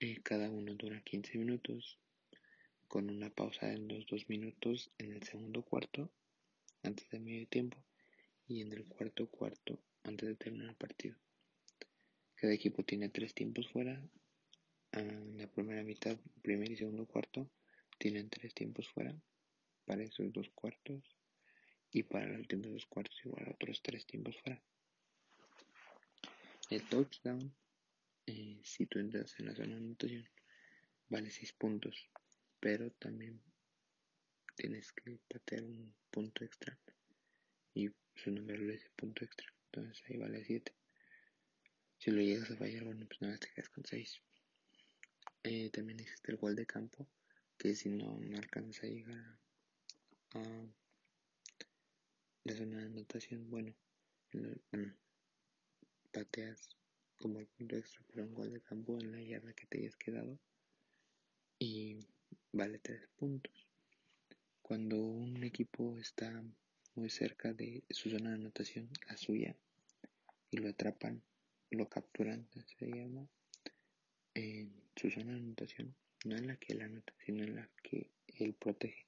y 0.00 0.16
cada 0.22 0.50
uno 0.50 0.74
dura 0.74 1.00
15 1.02 1.38
minutos, 1.38 1.98
con 2.88 3.08
una 3.10 3.30
pausa 3.30 3.68
de 3.68 3.76
unos 3.76 4.06
2 4.06 4.28
minutos 4.28 4.90
en 4.98 5.12
el 5.12 5.22
segundo 5.22 5.62
cuarto, 5.62 6.10
antes 6.82 7.08
de 7.10 7.20
medio 7.20 7.46
tiempo, 7.46 7.76
y 8.48 8.62
en 8.62 8.72
el 8.72 8.84
cuarto 8.86 9.28
cuarto, 9.28 9.78
antes 10.04 10.28
de 10.28 10.34
terminar 10.34 10.70
el 10.70 10.74
partido. 10.74 11.16
Cada 12.34 12.52
equipo 12.52 12.82
tiene 12.82 13.10
tres 13.10 13.34
tiempos 13.34 13.68
fuera. 13.68 14.02
En 14.90 15.38
la 15.38 15.46
primera 15.46 15.84
mitad, 15.84 16.18
primer 16.40 16.72
y 16.72 16.76
segundo 16.76 17.06
cuarto, 17.06 17.48
tienen 17.98 18.28
tres 18.28 18.52
tiempos 18.54 18.88
fuera 18.88 19.14
para 19.84 20.02
esos 20.02 20.32
dos 20.32 20.50
cuartos. 20.50 21.02
Y 21.90 22.04
para 22.04 22.24
el 22.24 22.38
último 22.38 22.68
dos 22.68 22.86
cuartos, 22.86 23.20
igual 23.24 23.48
otros 23.48 23.82
tres 23.82 24.06
tiempos 24.06 24.36
fuera. 24.40 24.62
El 26.70 26.82
touchdown, 26.88 27.54
eh, 28.26 28.60
si 28.64 28.86
tú 28.86 28.98
entras 28.98 29.38
en 29.38 29.46
la 29.46 29.54
zona 29.54 29.76
de 29.76 29.84
anotación, 29.84 30.26
vale 31.10 31.30
6 31.30 31.52
puntos, 31.52 32.08
pero 32.58 32.90
también 32.92 33.42
tienes 34.56 34.92
que 34.92 35.18
patear 35.28 35.64
un 35.64 35.94
punto 36.10 36.42
extra 36.44 36.78
y 37.74 37.90
su 38.14 38.30
número 38.30 38.70
es 38.72 38.88
punto 38.96 39.24
extra, 39.24 39.52
entonces 39.66 40.02
ahí 40.08 40.16
vale 40.16 40.42
7. 40.42 40.72
Si 41.98 42.10
lo 42.10 42.22
llegas 42.22 42.50
a 42.50 42.56
fallar, 42.56 42.84
bueno, 42.84 43.06
pues 43.06 43.20
nada, 43.20 43.36
te 43.36 43.48
quedas 43.54 43.68
con 43.68 43.84
6. 43.84 44.22
Eh, 45.44 45.68
también 45.70 46.00
existe 46.00 46.32
el 46.32 46.38
gol 46.38 46.56
de 46.56 46.64
campo, 46.64 47.06
que 47.58 47.74
si 47.74 47.90
no, 47.90 48.18
no 48.18 48.38
alcanzas 48.38 48.84
a 48.84 48.86
llegar 48.86 49.38
la 52.44 52.56
zona 52.56 52.78
de 52.78 52.86
anotación, 52.86 53.50
bueno, 53.50 53.74
bueno 54.70 54.94
pateas 56.12 56.76
como 57.16 57.40
el 57.40 57.46
punto 57.46 57.76
extra 57.76 58.02
para 58.08 58.24
un 58.24 58.34
gol 58.34 58.52
de 58.52 58.60
campo 58.60 58.98
en 59.00 59.12
la 59.12 59.22
yarda 59.22 59.54
que 59.54 59.66
te 59.66 59.78
hayas 59.78 59.96
quedado 59.96 60.38
y 61.58 61.98
vale 62.52 62.78
3 62.78 63.08
puntos. 63.16 63.68
Cuando 64.60 64.98
un 64.98 65.42
equipo 65.44 65.98
está 65.98 66.42
muy 66.94 67.10
cerca 67.10 67.52
de 67.52 67.84
su 67.90 68.10
zona 68.10 68.30
de 68.30 68.36
anotación, 68.36 68.90
la 69.08 69.16
suya, 69.16 69.56
y 70.50 70.58
lo 70.58 70.68
atrapan, 70.68 71.22
lo 71.70 71.88
capturan, 71.88 72.48
se 72.78 72.86
llama, 72.86 73.26
en 74.34 74.72
su 74.96 75.10
zona 75.10 75.32
de 75.32 75.38
anotación, 75.38 75.94
no 76.24 76.36
en 76.36 76.46
la 76.46 76.56
que 76.56 76.72
él 76.74 76.82
anota, 76.82 77.14
sino 77.24 77.44
en 77.44 77.56
la 77.56 77.70
que 77.82 78.10
él 78.26 78.54
protege. 78.54 79.06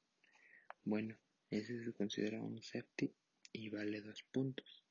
Bueno, 0.85 1.17
ese 1.51 1.83
se 1.83 1.93
considera 1.93 2.41
un 2.41 2.63
safety 2.63 3.13
y 3.53 3.69
vale 3.71 4.01
2 4.01 4.23
puntos. 4.25 4.83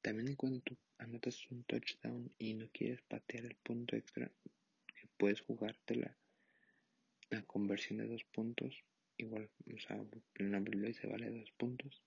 También 0.00 0.34
cuando 0.36 0.60
tú 0.60 0.76
anotas 0.98 1.50
un 1.50 1.64
touchdown 1.64 2.30
y 2.38 2.54
no 2.54 2.68
quieres 2.72 3.02
patear 3.02 3.44
el 3.44 3.56
punto 3.56 3.96
extra, 3.96 4.30
puedes 5.16 5.40
jugarte 5.40 5.94
la, 5.94 6.16
conversión 7.46 7.98
de 7.98 8.08
dos 8.08 8.24
puntos, 8.24 8.84
igual, 9.16 9.48
o 9.72 9.78
sea, 9.78 10.04
el 10.34 10.50
nombre 10.50 10.92
se 10.92 11.06
vale 11.06 11.30
dos 11.30 11.50
puntos. 11.52 12.02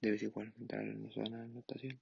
Debes 0.00 0.22
igual 0.22 0.52
entrar 0.58 0.82
en 0.82 1.02
la 1.02 1.10
zona 1.10 1.38
de 1.38 1.44
anotación. 1.44 2.00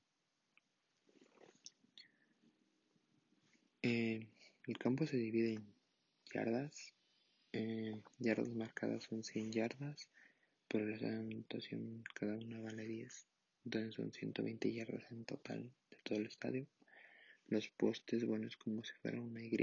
Eh, 3.83 4.27
el 4.67 4.79
campo 4.79 5.07
se 5.07 5.17
divide 5.17 5.55
en 5.55 5.67
yardas. 6.33 6.95
Eh, 7.59 8.03
yardas 8.19 8.51
marcadas 8.51 9.05
son 9.05 9.25
100 9.25 9.51
yardas, 9.51 10.11
pero 10.69 10.85
la 10.87 11.09
anotación 11.09 12.05
cada 12.15 12.37
una 12.37 12.61
vale 12.61 12.85
10 12.85 13.27
entonces 13.65 13.95
son 13.95 14.13
120 14.13 14.73
yardas 14.75 15.11
en 15.11 15.25
total 15.25 15.73
de 15.91 15.97
todo 16.05 16.19
el 16.19 16.27
estadio. 16.27 16.67
Los 17.49 17.69
postes, 17.71 18.27
bueno, 18.27 18.47
es 18.47 18.59
como 18.59 18.85
si 18.85 18.93
fuera 19.01 19.21
una 19.21 19.43
Y. 19.43 19.57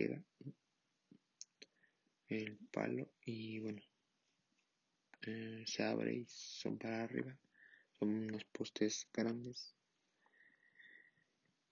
El 2.27 2.57
palo 2.71 3.11
y 3.21 3.59
bueno, 3.59 3.81
eh, 5.21 5.63
se 5.67 5.83
abre 5.83 6.15
y 6.15 6.25
son 6.27 6.79
para 6.79 7.03
arriba. 7.03 7.37
Son 7.99 8.09
unos 8.09 8.43
postes 8.45 9.07
grandes. 9.13 9.75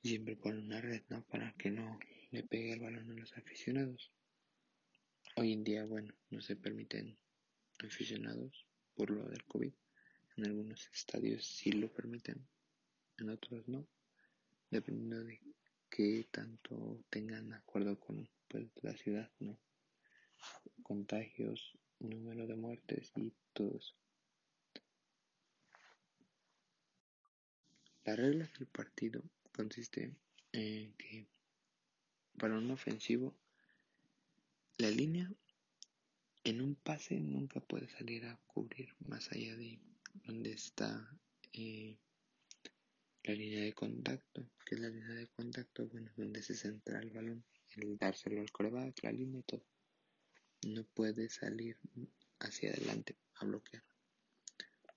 Y 0.03 0.09
siempre 0.09 0.35
ponen 0.35 0.65
una 0.65 0.81
red, 0.81 1.01
¿no? 1.09 1.23
Para 1.23 1.51
que 1.53 1.71
no 1.71 1.99
le 2.29 2.43
pegue 2.43 2.73
el 2.73 2.79
balón 2.79 3.09
a 3.09 3.13
los 3.15 3.35
aficionados. 3.37 4.11
Hoy 5.41 5.53
en 5.53 5.63
día, 5.63 5.83
bueno, 5.85 6.13
no 6.29 6.39
se 6.39 6.55
permiten 6.55 7.17
aficionados 7.79 8.67
por 8.93 9.09
lo 9.09 9.27
del 9.27 9.43
COVID. 9.45 9.73
En 10.37 10.45
algunos 10.45 10.87
estadios 10.93 11.43
sí 11.47 11.71
lo 11.71 11.91
permiten, 11.91 12.47
en 13.17 13.29
otros 13.31 13.67
no, 13.67 13.87
dependiendo 14.69 15.23
de 15.23 15.41
qué 15.89 16.27
tanto 16.29 17.03
tengan 17.09 17.53
acuerdo 17.53 17.99
con 17.99 18.29
pues, 18.49 18.67
la 18.83 18.95
ciudad, 18.95 19.31
¿no? 19.39 19.57
Contagios, 20.83 21.75
número 21.97 22.45
de 22.45 22.55
muertes 22.55 23.11
y 23.15 23.33
todo 23.53 23.75
eso. 23.79 23.95
La 28.03 28.15
regla 28.15 28.47
del 28.59 28.67
partido 28.67 29.23
consiste 29.51 30.15
en 30.51 30.93
que 30.97 31.25
para 32.37 32.59
un 32.59 32.69
ofensivo 32.69 33.40
la 34.81 34.89
línea 34.89 35.31
en 36.43 36.59
un 36.59 36.73
pase 36.73 37.19
nunca 37.19 37.59
puede 37.59 37.87
salir 37.87 38.25
a 38.25 38.39
cubrir 38.47 38.95
más 39.07 39.31
allá 39.31 39.55
de 39.55 39.79
donde 40.23 40.53
está 40.53 41.07
eh, 41.53 41.99
la 43.21 43.35
línea 43.35 43.63
de 43.63 43.73
contacto, 43.73 44.49
que 44.65 44.73
es 44.73 44.81
la 44.81 44.89
línea 44.89 45.13
de 45.13 45.27
contacto, 45.27 45.87
bueno, 45.87 46.11
donde 46.17 46.41
se 46.41 46.55
centra 46.55 46.99
el 46.99 47.11
balón, 47.11 47.45
el 47.75 47.95
dárselo 47.95 48.41
al 48.41 48.51
coreback, 48.51 49.03
la 49.03 49.11
línea 49.11 49.41
y 49.41 49.43
todo. 49.43 49.63
No 50.65 50.83
puede 50.95 51.29
salir 51.29 51.77
hacia 52.39 52.71
adelante 52.71 53.15
a 53.35 53.45
bloquear, 53.45 53.83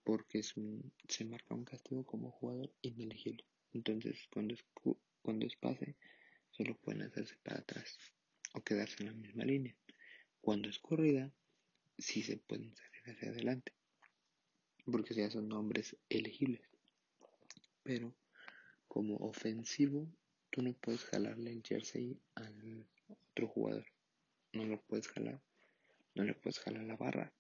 porque 0.03 0.39
es 0.39 0.57
un, 0.57 0.95
se 1.11 1.27
marca 1.27 1.55
un 1.55 1.67
castigo 1.67 2.07
como 2.07 2.31
jugador 2.31 2.73
ineligible. 2.81 3.45
Entonces, 3.75 4.29
cuando 4.33 4.55
es, 4.55 4.65
cuando 5.21 5.45
es 5.45 5.57
pase, 5.57 5.95
solo 6.53 6.75
pueden 6.79 7.03
hacerse 7.03 7.37
para 7.45 7.59
atrás 7.59 7.99
o 8.55 8.63
quedarse 8.63 9.03
en 9.03 9.07
la 9.07 9.15
misma 9.15 9.45
línea. 9.45 9.77
Cuando 10.41 10.69
es 10.69 10.79
corrida, 10.79 11.31
sí 11.99 12.23
se 12.23 12.37
pueden 12.39 12.75
salir 12.75 13.03
hacia 13.11 13.31
adelante, 13.31 13.73
porque 14.87 15.15
ya 15.15 15.31
son 15.31 15.49
nombres 15.49 15.97
elegibles. 16.09 16.63
Pero 17.83 18.15
como 18.89 19.17
ofensivo, 19.17 20.09
tú 20.51 20.63
no 20.63 20.73
puedes 20.75 21.05
jalarle 21.05 21.51
el 21.51 21.63
jersey 21.63 22.19
al 22.35 22.87
otro 23.09 23.49
jugador. 23.49 23.87
No 24.53 24.65
lo 24.65 24.81
puedes 24.83 25.09
jalar. 25.09 25.41
No 26.15 26.23
le 26.23 26.35
puedes 26.35 26.61
jalar 26.61 26.85
la 26.85 26.97
barra. 26.97 27.33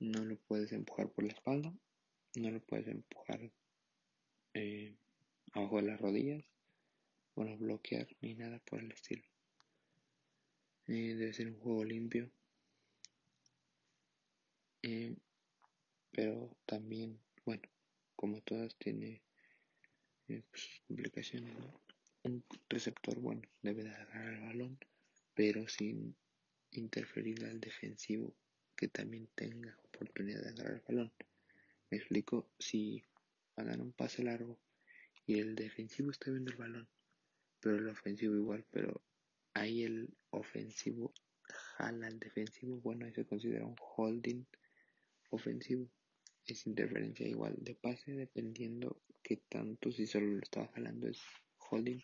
No 0.00 0.24
lo 0.24 0.36
puedes 0.36 0.72
empujar 0.72 1.10
por 1.10 1.24
la 1.24 1.32
espalda. 1.32 1.72
No 2.36 2.50
lo 2.50 2.60
puedes 2.60 2.88
empujar 2.88 3.52
eh, 4.54 4.96
abajo 5.52 5.76
de 5.76 5.82
las 5.82 6.00
rodillas. 6.00 6.44
Bueno, 7.34 7.56
bloquear 7.58 8.08
ni 8.20 8.34
nada 8.34 8.58
por 8.60 8.80
el 8.80 8.90
estilo. 8.92 9.31
Eh, 10.94 11.14
debe 11.14 11.32
ser 11.32 11.48
un 11.48 11.58
juego 11.58 11.84
limpio. 11.84 12.30
Eh, 14.82 15.16
pero 16.10 16.54
también, 16.66 17.18
bueno, 17.46 17.62
como 18.14 18.42
todas 18.42 18.76
tiene 18.76 19.22
eh, 20.28 20.42
pues, 20.50 20.82
complicaciones, 20.86 21.56
Un 22.24 22.44
receptor 22.68 23.18
bueno 23.20 23.40
debe 23.62 23.84
de 23.84 23.90
agarrar 23.90 24.34
el 24.34 24.40
balón, 24.40 24.78
pero 25.32 25.66
sin 25.66 26.14
interferir 26.72 27.42
al 27.46 27.58
defensivo 27.58 28.34
que 28.76 28.88
también 28.88 29.28
tenga 29.34 29.74
oportunidad 29.84 30.42
de 30.42 30.50
agarrar 30.50 30.74
el 30.74 30.94
balón. 30.94 31.12
Me 31.90 31.96
explico, 31.96 32.50
si 32.58 33.02
hagan 33.56 33.80
un 33.80 33.92
pase 33.92 34.22
largo 34.22 34.58
y 35.24 35.38
el 35.38 35.54
defensivo 35.54 36.10
está 36.10 36.30
viendo 36.30 36.50
el 36.50 36.58
balón, 36.58 36.88
pero 37.60 37.76
el 37.76 37.88
ofensivo 37.88 38.36
igual, 38.36 38.66
pero 38.70 39.00
ahí 39.54 39.82
el 39.82 40.08
ofensivo 40.30 41.12
jala 41.76 42.06
al 42.06 42.18
defensivo, 42.18 42.80
bueno, 42.80 43.06
ahí 43.06 43.12
se 43.12 43.26
considera 43.26 43.66
un 43.66 43.76
holding 43.78 44.44
ofensivo. 45.30 45.88
Es 46.46 46.66
interferencia 46.66 47.26
igual 47.26 47.56
de 47.58 47.74
pase 47.74 48.12
dependiendo 48.12 49.00
que 49.22 49.36
tanto 49.36 49.92
si 49.92 50.06
solo 50.06 50.26
lo 50.26 50.40
estaba 50.40 50.68
jalando 50.68 51.08
es 51.08 51.20
holding, 51.70 52.00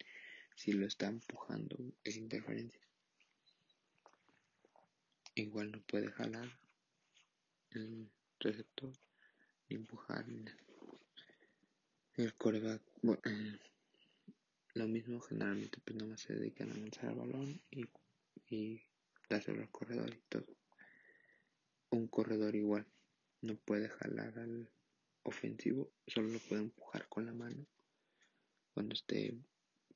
si 0.55 0.73
lo 0.73 0.87
está 0.87 1.09
empujando 1.09 1.77
es 2.05 2.17
interferencia. 2.17 2.81
Igual 5.35 5.73
no 5.73 5.81
puede 5.83 6.11
jalar 6.11 6.49
el 7.71 8.11
receptor 8.41 8.93
ni 9.69 9.77
empujar 9.77 10.25
El 12.17 12.35
coreback, 12.35 12.83
eh, 13.25 13.59
lo 14.79 14.87
mismo 14.87 15.21
generalmente 15.21 15.81
pues 15.85 16.03
más 16.05 16.21
se 16.21 16.35
dedican 16.35 16.71
a 16.71 16.75
lanzar 16.75 17.11
el 17.11 17.17
balón 17.17 17.61
y, 17.71 17.85
y 18.49 18.81
dárselo 19.29 19.61
al 19.61 19.71
corredor 19.71 20.15
y 20.15 20.21
todo. 20.29 20.47
Un 21.91 22.07
corredor 22.07 22.55
igual 22.55 22.87
no 23.43 23.57
puede 23.57 23.89
jalar 23.89 24.39
al 24.39 24.71
ofensivo, 25.25 25.91
solo 26.07 26.29
lo 26.29 26.39
puede 26.39 26.63
empujar 26.63 27.09
con 27.09 27.27
la 27.27 27.35
mano. 27.35 27.67
Cuando 28.73 28.95
esté 28.95 29.37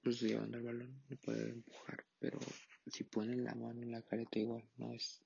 pues, 0.03 0.21
llevando 0.21 0.59
el 0.59 0.65
balón, 0.65 1.03
no 1.09 1.17
puede 1.17 1.51
empujar, 1.51 2.05
pero 2.19 2.41
si 2.87 3.05
pone 3.05 3.37
la 3.37 3.55
mano 3.55 3.83
en 3.83 3.93
la 3.93 4.03
careta 4.03 4.39
igual 4.41 4.69
no 4.77 4.93
es 4.93 5.23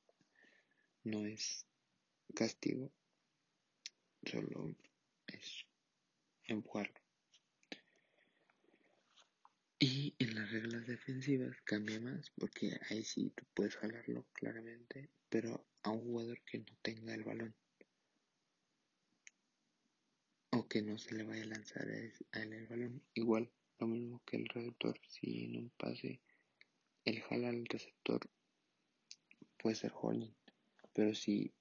no 1.05 1.25
es 1.25 1.65
castigo, 2.35 2.91
solo 4.25 4.75
es 5.29 5.65
empujarlo. 6.45 7.06
Y 9.79 10.15
en 10.19 10.35
las 10.35 10.51
reglas 10.51 10.87
defensivas 10.87 11.61
cambia 11.65 12.01
más 12.01 12.31
porque 12.31 12.81
ahí 12.89 13.05
sí 13.05 13.31
tú 13.37 13.45
puedes 13.53 13.77
jalarlo 13.77 14.27
claramente, 14.33 15.11
pero 15.29 15.67
a 15.83 15.91
un 15.91 16.01
jugador 16.01 16.41
que 16.45 16.61
no 16.61 16.75
tenga 16.81 17.15
el 17.15 17.25
balón 17.25 17.55
o 20.51 20.67
que 20.67 20.81
no 20.81 20.97
se 20.97 21.15
le 21.15 21.25
vaya 21.25 21.43
a 21.43 21.47
lanzar 21.47 21.87
a 21.89 22.43
él 22.43 22.53
el 22.55 22.67
balón. 22.67 23.03
Igual, 23.13 23.51
lo 23.79 23.87
mismo 23.87 24.23
que 24.25 24.39
el 24.39 24.49
receptor, 24.49 24.99
si 25.09 25.45
en 25.45 25.57
un 25.59 25.71
pase 25.77 26.23
el 27.05 27.21
jala 27.21 27.51
al 27.51 27.67
receptor 27.67 28.21
puede 29.59 29.77
ser 29.77 29.93
holding, 29.95 30.35
pero 30.95 31.15
si 31.15 31.53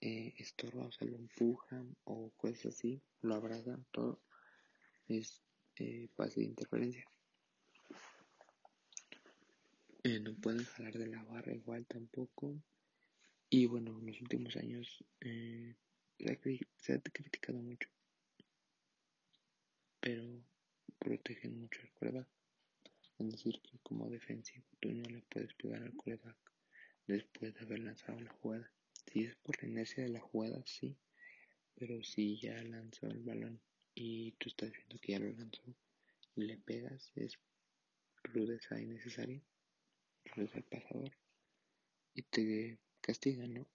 eh, 0.00 0.34
estorba, 0.38 0.86
o 0.86 0.92
sea, 0.92 1.06
lo 1.06 1.16
empujan 1.16 1.96
o 2.02 2.30
cosas 2.36 2.66
así, 2.66 3.00
lo 3.20 3.36
abrazan, 3.36 3.86
todo 3.92 4.20
es 5.06 5.40
eh, 5.76 6.08
pase 6.16 6.40
de 6.40 6.46
interferencia. 6.46 7.06
Eh, 10.06 10.20
no 10.20 10.34
pueden 10.34 10.64
jalar 10.64 10.98
de 10.98 11.06
la 11.06 11.24
barra 11.24 11.54
igual 11.54 11.86
tampoco. 11.86 12.62
Y 13.48 13.64
bueno, 13.64 13.98
en 13.98 14.06
los 14.08 14.20
últimos 14.20 14.54
años 14.56 15.02
eh, 15.20 15.74
se, 16.76 16.92
ha, 16.92 17.00
criticado 17.00 17.58
mucho. 17.62 17.88
Pero 20.00 20.44
protegen 20.98 21.58
mucho 21.58 21.80
al 21.80 21.90
coreback. 21.94 22.28
Es 23.18 23.30
decir, 23.30 23.62
que 23.62 23.78
como 23.78 24.10
defensivo 24.10 24.66
tú 24.78 24.92
no 24.92 25.08
le 25.08 25.22
puedes 25.22 25.54
pegar 25.54 25.82
al 25.82 25.96
coreback 25.96 26.36
después 27.06 27.54
de 27.54 27.60
haber 27.60 27.78
lanzado 27.78 28.20
la 28.20 28.32
jugada. 28.32 28.70
Si 29.10 29.24
es 29.24 29.34
por 29.36 29.62
la 29.62 29.68
inercia 29.70 30.02
de 30.02 30.10
la 30.10 30.20
jugada, 30.20 30.62
sí. 30.66 30.98
Pero 31.76 32.04
si 32.04 32.38
ya 32.38 32.62
lanzó 32.62 33.06
el 33.06 33.22
balón 33.22 33.58
y 33.94 34.32
tú 34.32 34.50
estás 34.50 34.70
viendo 34.70 34.98
que 34.98 35.12
ya 35.12 35.18
lo 35.20 35.32
lanzó 35.32 35.62
le 36.36 36.58
pegas, 36.58 37.10
es 37.14 37.38
rudeza 38.22 38.78
innecesaria 38.78 39.40
al 40.36 40.62
pasador 40.64 41.12
y 42.14 42.22
te 42.22 42.78
castigan, 43.00 43.54
¿no? 43.54 43.66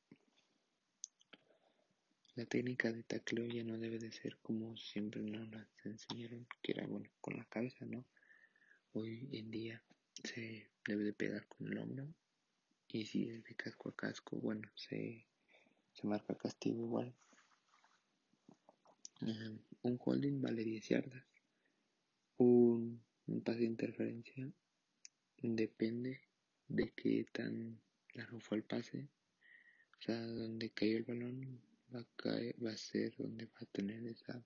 La 2.35 2.45
técnica 2.45 2.91
de 2.91 3.03
tacleo 3.03 3.45
ya 3.47 3.63
no 3.63 3.77
debe 3.77 3.99
de 3.99 4.11
ser 4.11 4.37
como 4.37 4.75
siempre 4.77 5.21
nos 5.21 5.49
la 5.49 5.67
enseñaron, 5.83 6.47
que 6.61 6.71
era 6.73 6.85
bueno 6.87 7.09
con 7.21 7.37
la 7.37 7.45
cabeza, 7.45 7.85
¿no? 7.85 8.05
Hoy 8.93 9.29
en 9.33 9.51
día 9.51 9.83
se 10.23 10.69
debe 10.85 11.03
de 11.03 11.13
pegar 11.13 11.47
con 11.47 11.67
el 11.67 11.77
hombro 11.77 12.07
y 12.87 13.05
si 13.05 13.29
es 13.29 13.43
de 13.43 13.55
casco 13.55 13.89
a 13.89 13.95
casco, 13.95 14.37
bueno, 14.37 14.69
se, 14.75 15.25
se 15.93 16.07
marca 16.07 16.35
castigo 16.35 16.83
igual. 16.83 17.13
un 19.81 19.99
holding 20.03 20.41
vale 20.41 20.63
10 20.63 20.87
yardas. 20.87 21.25
Un, 22.37 23.01
un 23.27 23.41
pase 23.41 23.59
de 23.59 23.65
interferencia 23.65 24.49
depende 25.41 26.28
de 26.69 26.91
qué 26.91 27.25
tan 27.31 27.81
largo 28.13 28.39
fue 28.39 28.57
el 28.57 28.63
pase, 28.63 29.09
o 29.99 30.01
sea, 30.01 30.21
donde 30.21 30.69
cayó 30.69 30.97
el 30.97 31.03
balón 31.03 31.61
va 31.93 31.99
a, 31.99 32.07
caer, 32.15 32.55
va 32.63 32.71
a 32.71 32.77
ser 32.77 33.15
donde 33.17 33.45
va 33.45 33.59
a 33.59 33.65
tener 33.65 34.05
esa 34.07 34.43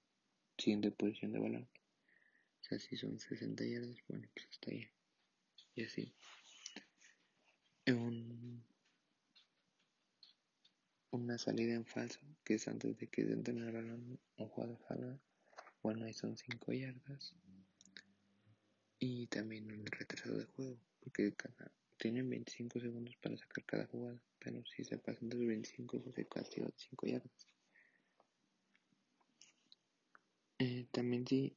siguiente 0.58 0.92
posición 0.92 1.34
de 1.34 1.40
balón. 1.40 1.70
O 2.62 2.64
sea, 2.64 2.80
si 2.80 2.96
son 2.96 3.20
60 3.20 3.66
yardas, 3.66 3.98
bueno, 4.08 4.28
pues 4.34 4.48
hasta 4.50 4.72
ahí. 4.72 4.88
Y 5.76 5.84
así. 5.84 6.14
Un, 7.88 8.64
una 11.12 11.38
salida 11.38 11.74
en 11.74 11.86
falso, 11.86 12.20
que 12.46 12.56
es 12.56 12.68
antes 12.68 12.98
de 12.98 13.08
que 13.08 13.22
entre 13.22 13.54
el 13.54 13.72
balón, 13.72 14.20
un 14.38 14.48
jugador 14.48 14.80
jala. 14.88 15.20
Bueno, 15.82 16.06
ahí 16.06 16.14
son 16.14 16.38
5 16.38 16.72
yardas. 16.74 17.36
Y 19.00 19.28
también 19.28 19.70
un 19.70 19.86
retraso 19.86 20.38
de 20.38 20.46
juego, 20.46 20.80
porque 21.02 21.34
cada 21.34 21.74
tienen 22.04 22.30
25 22.30 22.82
segundos 22.82 23.16
para 23.16 23.38
sacar 23.38 23.64
cada 23.64 23.86
jugada, 23.88 24.20
pero 24.38 24.62
si 24.66 24.84
se 24.84 24.98
pasan 24.98 25.30
de 25.30 25.38
los 25.38 25.48
25 25.48 26.04
se 26.14 26.28
castiga 26.28 26.68
5 26.76 27.08
yardas. 27.08 27.48
Eh, 30.60 30.86
también 30.92 31.26
si 31.26 31.56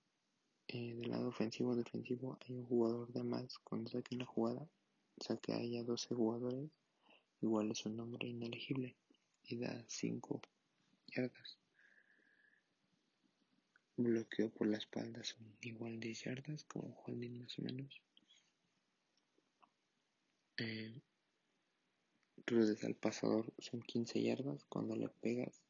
eh, 0.69 0.95
del 0.95 1.11
lado 1.11 1.31
ofensivo 1.31 1.71
o 1.71 1.75
defensivo 1.75 2.39
hay 2.43 2.55
un 2.55 2.65
jugador 2.65 3.13
de 3.13 3.25
más 3.25 3.59
cuando 3.59 3.91
saquen 3.91 4.21
la 4.21 4.25
jugada, 4.25 4.69
o 5.17 5.25
sea 5.25 5.37
que 5.37 5.53
haya 5.53 5.83
12 5.83 6.15
jugadores, 6.15 6.71
igual 7.41 7.73
es 7.73 7.85
un 7.85 7.97
nombre 7.97 8.29
inelegible 8.29 8.95
y 9.49 9.57
da 9.57 9.85
5 9.89 10.41
yardas. 11.09 11.59
Bloqueo 13.97 14.49
por 14.51 14.69
la 14.69 14.79
espalda 14.79 15.25
son 15.25 15.57
igual 15.61 15.99
10 15.99 16.23
yardas, 16.23 16.63
como 16.67 16.97
holding 17.05 17.41
más 17.41 17.59
o 17.59 17.63
menos 17.63 18.01
eh, 20.59 21.03
al 22.83 22.95
pasador 22.95 23.53
son 23.59 23.83
15 23.83 24.23
yardas 24.23 24.65
cuando 24.65 24.95
le 24.97 25.09
pegas. 25.09 25.63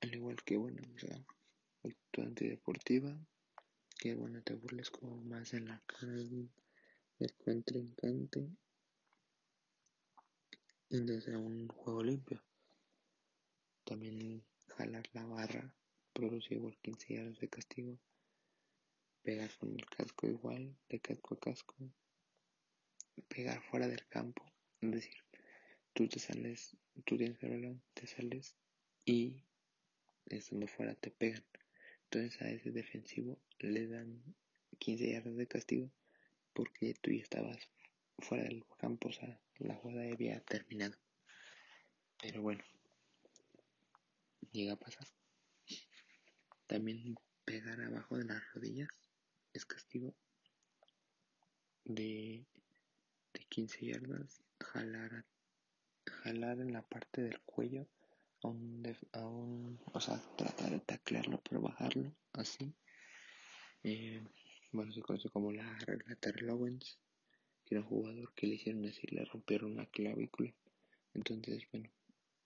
Al 0.00 0.14
igual 0.14 0.42
que, 0.44 0.56
bueno, 0.56 0.82
o 0.94 0.98
sea, 0.98 1.22
actitud 1.84 2.24
antideportiva, 2.24 3.14
que 3.98 4.14
bueno, 4.14 4.42
te 4.42 4.54
burles 4.54 4.90
como 4.90 5.16
más 5.24 5.52
en 5.52 5.66
la 5.66 5.80
cara 5.86 6.12
del, 6.12 6.50
contrincante. 7.44 8.48
Y 10.88 11.00
desde 11.02 11.36
un 11.36 11.68
juego 11.68 12.02
limpio. 12.02 12.42
También 13.84 14.42
jalar 14.68 15.04
la 15.12 15.24
barra 15.26 15.74
produce 16.14 16.54
igual 16.54 16.76
15 16.80 17.14
yardas 17.14 17.38
de 17.38 17.48
castigo. 17.48 17.98
Pegar 19.22 19.50
con 19.58 19.70
el 19.70 19.86
casco 19.86 20.26
igual, 20.26 20.76
de 20.88 21.00
casco 21.00 21.34
a 21.34 21.40
casco, 21.40 21.76
pegar 23.28 23.62
fuera 23.62 23.86
del 23.86 24.06
campo, 24.08 24.44
es 24.80 24.90
decir, 24.90 25.16
tú 25.92 26.08
te 26.08 26.18
sales, 26.18 26.76
tú 27.04 27.16
tienes 27.16 27.42
el 27.42 27.50
balón, 27.50 27.82
te 27.94 28.06
sales 28.06 28.56
y 29.04 29.44
estando 30.26 30.66
fuera 30.66 30.94
te 30.94 31.10
pegan. 31.10 31.44
Entonces 32.04 32.40
a 32.42 32.50
ese 32.50 32.70
defensivo 32.70 33.38
le 33.58 33.86
dan 33.86 34.22
15 34.78 35.10
yardas 35.10 35.36
de 35.36 35.46
castigo 35.46 35.90
porque 36.54 36.94
tú 36.94 37.10
ya 37.12 37.22
estabas 37.22 37.68
fuera 38.18 38.44
del 38.44 38.64
campo, 38.78 39.08
o 39.08 39.12
sea, 39.12 39.40
la 39.58 39.74
jugada 39.76 40.10
había 40.10 40.40
terminado. 40.40 40.96
Pero 42.20 42.42
bueno, 42.42 42.62
llega 44.52 44.74
a 44.74 44.78
pasar. 44.78 45.06
También 46.66 47.16
pegar 47.44 47.80
abajo 47.80 48.16
de 48.16 48.24
las 48.24 48.42
rodillas 48.54 48.99
es 49.52 49.66
castigo 49.66 50.14
de, 51.84 52.44
de 53.34 53.44
15 53.48 53.86
yardas, 53.86 54.42
jalar, 54.60 55.24
jalar 56.04 56.60
en 56.60 56.72
la 56.72 56.82
parte 56.82 57.22
del 57.22 57.40
cuello 57.40 57.88
a 58.42 58.48
un, 58.48 58.96
a 59.12 59.26
un, 59.26 59.80
o 59.92 60.00
sea, 60.00 60.20
tratar 60.36 60.70
de 60.70 60.80
taclearlo 60.80 61.40
pero 61.42 61.60
bajarlo 61.60 62.14
así. 62.32 62.72
Eh, 63.82 64.22
bueno, 64.72 64.92
se 64.92 65.02
conoce 65.02 65.28
como 65.30 65.52
la 65.52 65.78
regla 65.80 66.14
Terrell 66.16 66.50
Owens, 66.50 66.98
que 67.64 67.74
era 67.74 67.82
un 67.82 67.88
jugador 67.88 68.32
que 68.34 68.46
le 68.46 68.54
hicieron 68.54 68.86
así, 68.86 69.06
le 69.08 69.24
rompieron 69.24 69.72
una 69.72 69.86
clavícula. 69.86 70.54
Entonces, 71.14 71.66
bueno, 71.72 71.90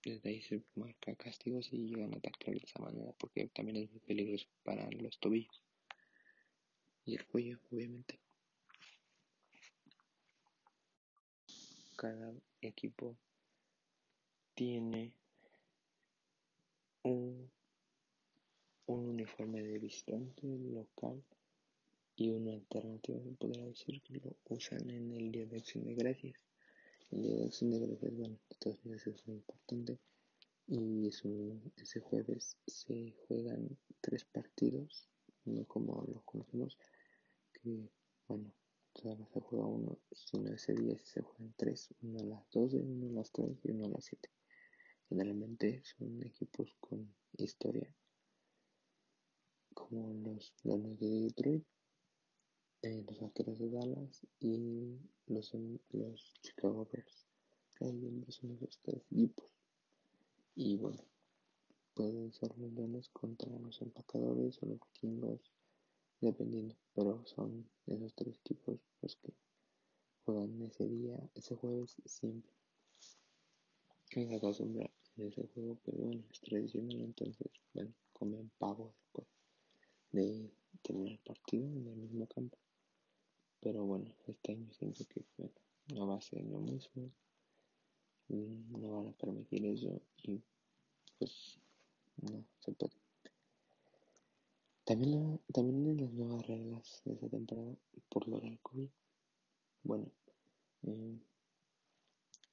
desde 0.03 0.31
ahí 0.31 0.43
se 0.43 0.62
marca 0.75 1.14
castigos 1.17 1.71
y 1.73 1.88
llegan 1.88 2.14
a 2.14 2.21
taclear 2.21 2.59
de 2.59 2.64
esa 2.64 2.81
manera, 2.81 3.12
porque 3.19 3.47
también 3.49 3.77
es 3.77 3.90
muy 3.90 4.01
peligroso 4.01 4.47
para 4.62 4.90
los 4.90 5.19
tobillos 5.19 5.63
y 7.05 7.14
el 7.17 7.27
cuello, 7.27 7.59
obviamente. 7.71 8.19
Cada 11.97 12.33
equipo 12.61 13.17
tiene 14.55 15.12
un, 17.03 17.51
un 18.87 19.09
uniforme 19.09 19.62
de 19.62 19.79
visitante 19.79 20.47
local 20.47 21.23
y 22.17 22.31
una 22.31 22.53
alternativa 22.53 23.21
se 23.23 23.33
podría 23.33 23.67
decir 23.67 24.01
que 24.03 24.14
lo 24.14 24.37
usan 24.49 24.88
en 24.90 25.12
el 25.12 25.33
Día 25.33 25.47
de 25.47 25.57
Acción 25.57 25.85
de 25.85 25.95
Gracias. 25.95 26.37
El 27.11 27.23
Día 27.23 27.37
de 27.37 27.45
Acción 27.47 27.71
de 27.71 27.81
Gracias, 27.81 28.14
bueno, 28.17 28.38
todas 28.59 28.85
maneras 28.85 29.07
es 29.07 29.27
muy 29.27 29.37
importante 29.37 29.99
y 30.67 31.09
es 31.09 31.23
ese 31.77 32.01
jueves 32.01 32.57
se 32.67 33.14
juegan 33.27 33.77
tres 34.01 34.25
partidos, 34.25 35.09
no 35.45 35.64
como 35.67 36.05
lo 36.07 36.23
conocemos, 36.23 36.79
que 37.64 37.88
bueno, 38.29 38.53
solo 38.94 39.27
se 39.33 39.40
juega 39.40 39.66
uno, 39.66 39.98
sino 40.12 40.53
ese 40.53 40.74
día 40.74 40.98
se 41.03 41.22
juegan 41.22 41.55
tres, 41.57 41.88
uno 42.03 42.20
a 42.20 42.24
las 42.24 42.50
12, 42.50 42.77
uno 42.77 43.09
a 43.09 43.12
las 43.12 43.33
3 43.33 43.59
y 43.64 43.70
uno 43.70 43.87
a 43.87 43.88
las 43.88 44.05
7. 44.05 44.31
Generalmente 45.09 45.83
son 45.85 46.22
equipos 46.22 46.77
con 46.81 47.14
historia, 47.38 47.88
como 49.72 50.12
los 50.12 50.55
Leones 50.62 50.98
de 51.00 51.09
Detroit, 51.09 51.64
eh, 52.83 53.03
los 53.07 53.20
Vaqueros 53.20 53.59
de 53.59 53.70
Dallas 53.70 54.27
y 54.40 54.98
los, 55.27 55.53
los 55.90 56.35
Chicago 56.42 56.87
Bears. 56.92 57.27
Hay 57.81 58.24
son 58.29 58.53
esos 58.53 58.79
tres 58.83 59.03
equipos. 59.11 59.50
Y 60.55 60.77
bueno, 60.77 61.03
pueden 61.94 62.33
ser 62.33 62.57
los 62.59 62.72
Leones 62.72 63.09
contra 63.09 63.50
los 63.59 63.81
empacadores 63.81 64.62
o 64.62 64.66
los 64.66 64.79
vikingos, 64.81 65.40
dependiendo. 66.20 66.77
Pero 66.95 67.27
son 67.27 67.69
esos 67.87 68.15
tres 68.15 68.37
equipos 68.37 68.79
los 69.03 69.17
que 69.17 69.33
juegan 70.25 70.63
ese 70.63 70.89
día, 70.89 71.19
ese 71.35 71.55
jueves 71.57 71.97
siempre. 72.07 72.53
Es 74.11 74.31
la 74.31 74.39
costumbre 74.39 74.93
en 75.17 75.27
ese 75.27 75.47
juego, 75.55 75.79
pero 75.85 75.99
bueno, 75.99 76.23
es 76.31 76.41
tradicional, 76.41 77.01
entonces, 77.01 77.51
bueno, 77.73 77.93
comen 78.13 78.51
pavo 78.59 78.95
después 78.97 79.27
de 80.13 80.51
tener 80.83 81.13
el 81.13 81.19
partido 81.19 81.67
en 81.67 81.87
el 81.89 81.97
mismo 81.97 82.27
campo. 82.29 82.57
Pero 83.61 83.85
bueno, 83.85 84.15
este 84.27 84.53
año 84.53 84.73
siento 84.73 85.05
que 85.07 85.25
bueno, 85.37 85.55
no 85.95 86.07
va 86.07 86.17
a 86.17 86.21
ser 86.21 86.45
lo 86.45 86.61
mismo, 86.61 87.11
no 88.29 88.91
van 88.93 89.09
a 89.09 89.13
permitir 89.13 89.67
eso 89.67 90.01
y 90.23 90.41
pues 91.19 91.59
no 92.23 92.45
se 92.61 92.73
puede. 92.73 93.04
También, 94.85 95.40
también 95.53 95.87
en 95.87 95.97
las 95.97 96.12
nuevas 96.12 96.47
reglas 96.47 97.03
de 97.05 97.14
esta 97.14 97.29
temporada 97.29 97.75
por 98.11 98.29
lo 98.29 98.38
del 98.40 98.59
COVID, 98.61 98.90
bueno, 99.83 100.11
eh, 100.83 101.18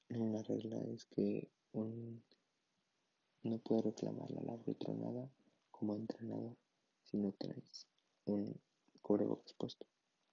una 0.10 0.42
regla 0.44 0.82
es 0.94 1.06
que 1.06 1.50
un, 1.74 2.24
no 3.44 3.58
puede 3.60 3.82
reclamarle 3.82 4.40
al 4.40 4.50
árbitro 4.50 4.94
nada 4.94 5.30
como 5.72 5.96
entrenador 5.96 6.56
si 7.04 7.18
no 7.18 7.34
traes 7.34 7.88
un 8.26 8.56
cubrebocas 9.02 9.54
puesto. 9.54 9.86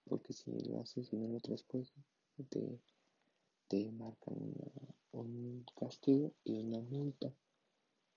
Porque 0.05 0.33
si 0.33 0.51
lo 0.51 0.79
haces 0.79 1.11
y 1.11 1.17
no 1.17 1.27
lo 1.27 1.39
traes 1.39 1.63
puesto, 1.63 1.99
te, 2.49 2.79
te 3.67 3.91
marcan 3.91 4.35
un 5.11 5.65
castigo 5.75 6.31
y 6.45 6.59
una 6.59 6.79
multa 6.79 7.31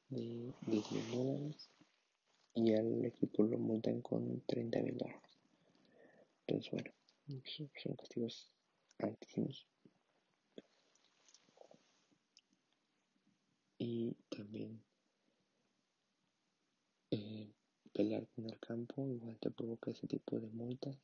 de 0.08 0.52
10 0.66 0.92
mil 0.92 1.10
dólares 1.10 1.70
y 2.54 2.74
al 2.74 3.04
equipo 3.04 3.44
lo 3.44 3.58
multan 3.58 4.00
con 4.02 4.42
30 4.46 4.80
mil 4.80 4.98
dólares. 4.98 5.22
Entonces, 6.46 6.70
bueno, 6.70 6.92
son 7.82 7.96
castigos 7.96 8.50
altísimos. 8.98 9.66
Y 13.78 14.14
también 14.28 14.80
eh, 17.10 17.50
pelear 17.92 18.26
con 18.28 18.46
el 18.46 18.58
campo 18.60 19.08
igual 19.08 19.36
te 19.38 19.50
provoca 19.50 19.90
ese 19.90 20.06
tipo 20.06 20.38
de 20.38 20.48
multas. 20.48 20.96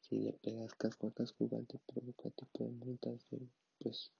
Si 0.00 0.18
le 0.18 0.32
pegas 0.32 0.74
casco 0.74 1.08
a 1.08 1.12
casco 1.12 1.44
igual 1.44 1.66
te 1.66 1.78
provoca 1.78 2.30
tipo 2.30 2.64
de 2.64 2.70
multas 2.70 3.26
pues 3.78 4.12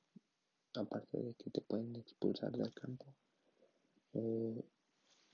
aparte 0.74 1.22
de 1.22 1.34
que 1.34 1.50
te 1.50 1.60
pueden 1.60 1.94
expulsar 1.96 2.52
del 2.52 2.74
campo 2.74 3.06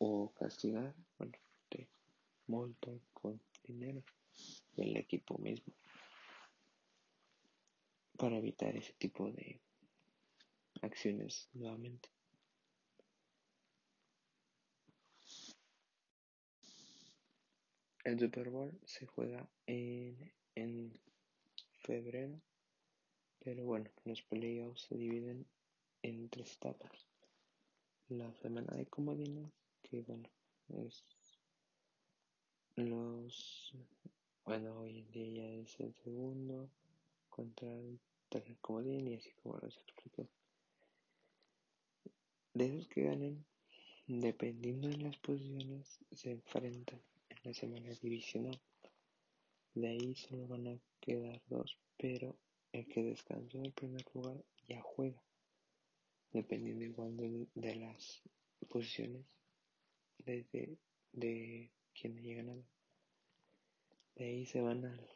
o 0.01 0.33
castigar, 0.33 0.95
bueno, 1.19 1.39
te 1.69 1.87
multan 2.47 3.01
con 3.13 3.41
dinero 3.63 4.03
y 4.75 4.83
el 4.83 4.97
equipo 4.97 5.37
mismo 5.39 5.75
para 8.17 8.39
evitar 8.39 8.75
ese 8.77 8.95
tipo 8.95 9.31
de 9.31 9.61
acciones 10.81 11.49
nuevamente. 11.53 12.09
El 18.05 18.19
Super 18.19 18.49
Bowl 18.49 18.79
se 18.87 19.05
juega 19.07 19.47
en, 19.67 20.33
en 20.55 20.99
febrero, 21.81 22.41
pero 23.39 23.65
bueno, 23.67 23.91
los 24.05 24.23
playoffs 24.23 24.83
se 24.83 24.97
dividen 24.97 25.47
en 26.03 26.31
tres 26.31 26.55
etapas. 26.55 27.07
La 28.09 28.33
semana 28.35 28.75
de 28.75 28.87
comodines, 28.87 29.60
que 29.91 30.03
bueno, 30.03 30.29
es 30.87 31.05
los, 32.77 33.75
bueno, 34.45 34.81
hoy 34.81 35.01
en 35.01 35.11
día 35.11 35.29
ya 35.29 35.63
es 35.63 35.81
el 35.81 35.95
segundo 35.97 36.71
contra 37.29 37.69
el 37.69 37.99
tercer 38.29 38.57
comodín 38.59 39.09
y 39.09 39.17
así 39.17 39.33
como 39.43 39.59
los 39.59 39.77
expliqué. 39.77 40.29
De 42.55 42.67
esos 42.67 42.89
que 42.89 43.05
ganen, 43.05 43.45
dependiendo 44.07 44.89
de 44.89 44.99
las 44.99 45.17
posiciones, 45.19 45.99
se 46.13 46.31
enfrentan 46.31 47.01
la 47.43 47.53
semana 47.53 47.91
divisional. 48.01 48.61
De 49.75 49.89
ahí 49.89 50.15
solo 50.15 50.47
van 50.47 50.69
a 50.69 50.79
quedar 51.01 51.41
dos, 51.49 51.77
pero 51.97 52.37
el 52.73 52.87
que 52.87 53.03
descansó 53.03 53.59
en 53.59 53.67
el 53.67 53.73
primer 53.73 54.05
lugar 54.15 54.45
ya 54.69 54.81
juega, 54.81 55.23
dependiendo 56.33 56.85
igual 56.85 57.17
de, 57.17 57.77
las 57.77 58.23
posiciones 58.69 59.25
de, 60.25 60.79
de 61.13 61.71
quien 61.95 62.19
haya 62.19 62.35
ganado. 62.37 62.65
De 64.17 64.25
ahí 64.25 64.47
se 64.47 64.61
van 64.61 64.85
al 64.85 65.09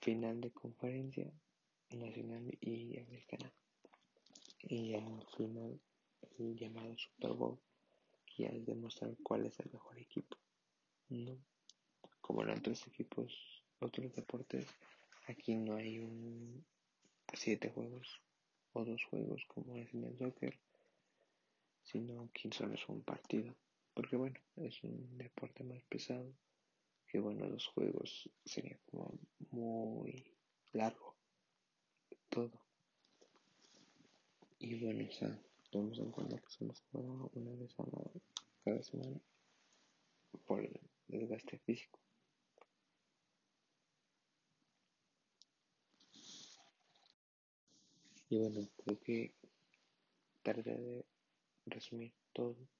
final 0.00 0.40
de 0.40 0.50
conferencia 0.50 1.30
nacional 1.90 2.56
y 2.60 2.98
americana. 2.98 3.52
Y 4.62 4.94
al 4.94 5.26
final 5.36 5.80
el 6.38 6.56
llamado 6.56 6.96
Super 6.96 7.32
Bowl, 7.32 7.58
que 8.24 8.46
es 8.46 8.66
demostrar 8.66 9.16
cuál 9.22 9.46
es 9.46 9.58
el 9.60 9.70
mejor 9.72 9.98
equipo. 9.98 10.36
No. 11.08 11.36
Como 12.20 12.42
en 12.42 12.50
otros 12.50 12.86
equipos, 12.86 13.62
otros 13.78 14.12
deportes, 14.14 14.66
aquí 15.28 15.54
no 15.54 15.76
hay 15.76 15.98
un 15.98 16.64
siete 17.32 17.70
juegos 17.70 18.20
o 18.72 18.84
dos 18.84 19.02
juegos 19.04 19.44
como 19.46 19.76
es 19.76 19.92
en 19.94 20.04
el 20.04 20.18
soccer, 20.18 20.58
sino 21.84 22.28
que 22.32 22.50
solo 22.52 22.74
es 22.74 22.88
un 22.88 23.02
partido. 23.02 23.54
Porque 23.96 24.14
bueno, 24.14 24.38
es 24.56 24.84
un 24.84 25.16
deporte 25.16 25.64
más 25.64 25.82
pesado 25.84 26.30
que 27.08 27.18
bueno, 27.18 27.48
los 27.48 27.66
juegos 27.68 28.28
sería 28.44 28.78
como 28.84 29.18
muy 29.50 30.36
largo 30.74 31.16
todo. 32.28 32.60
Y 34.58 34.74
bueno, 34.84 35.08
o 35.08 35.12
sea, 35.12 35.40
tenemos 35.70 35.98
en 35.98 36.10
cuenta 36.10 36.38
que 36.38 36.48
solo 36.50 36.74
se 36.74 36.84
juega 36.92 37.08
una 37.32 37.54
vez 37.54 37.74
a 37.80 37.84
la, 37.84 38.10
cada 38.66 38.82
semana 38.82 39.18
por 40.44 40.60
el 40.60 40.78
desgaste 41.08 41.56
físico. 41.60 41.98
Y 48.28 48.36
bueno, 48.36 48.68
creo 48.76 49.00
que 49.00 49.34
trataré 50.42 50.76
de 50.76 51.06
resumir 51.64 52.12
todo 52.34 52.75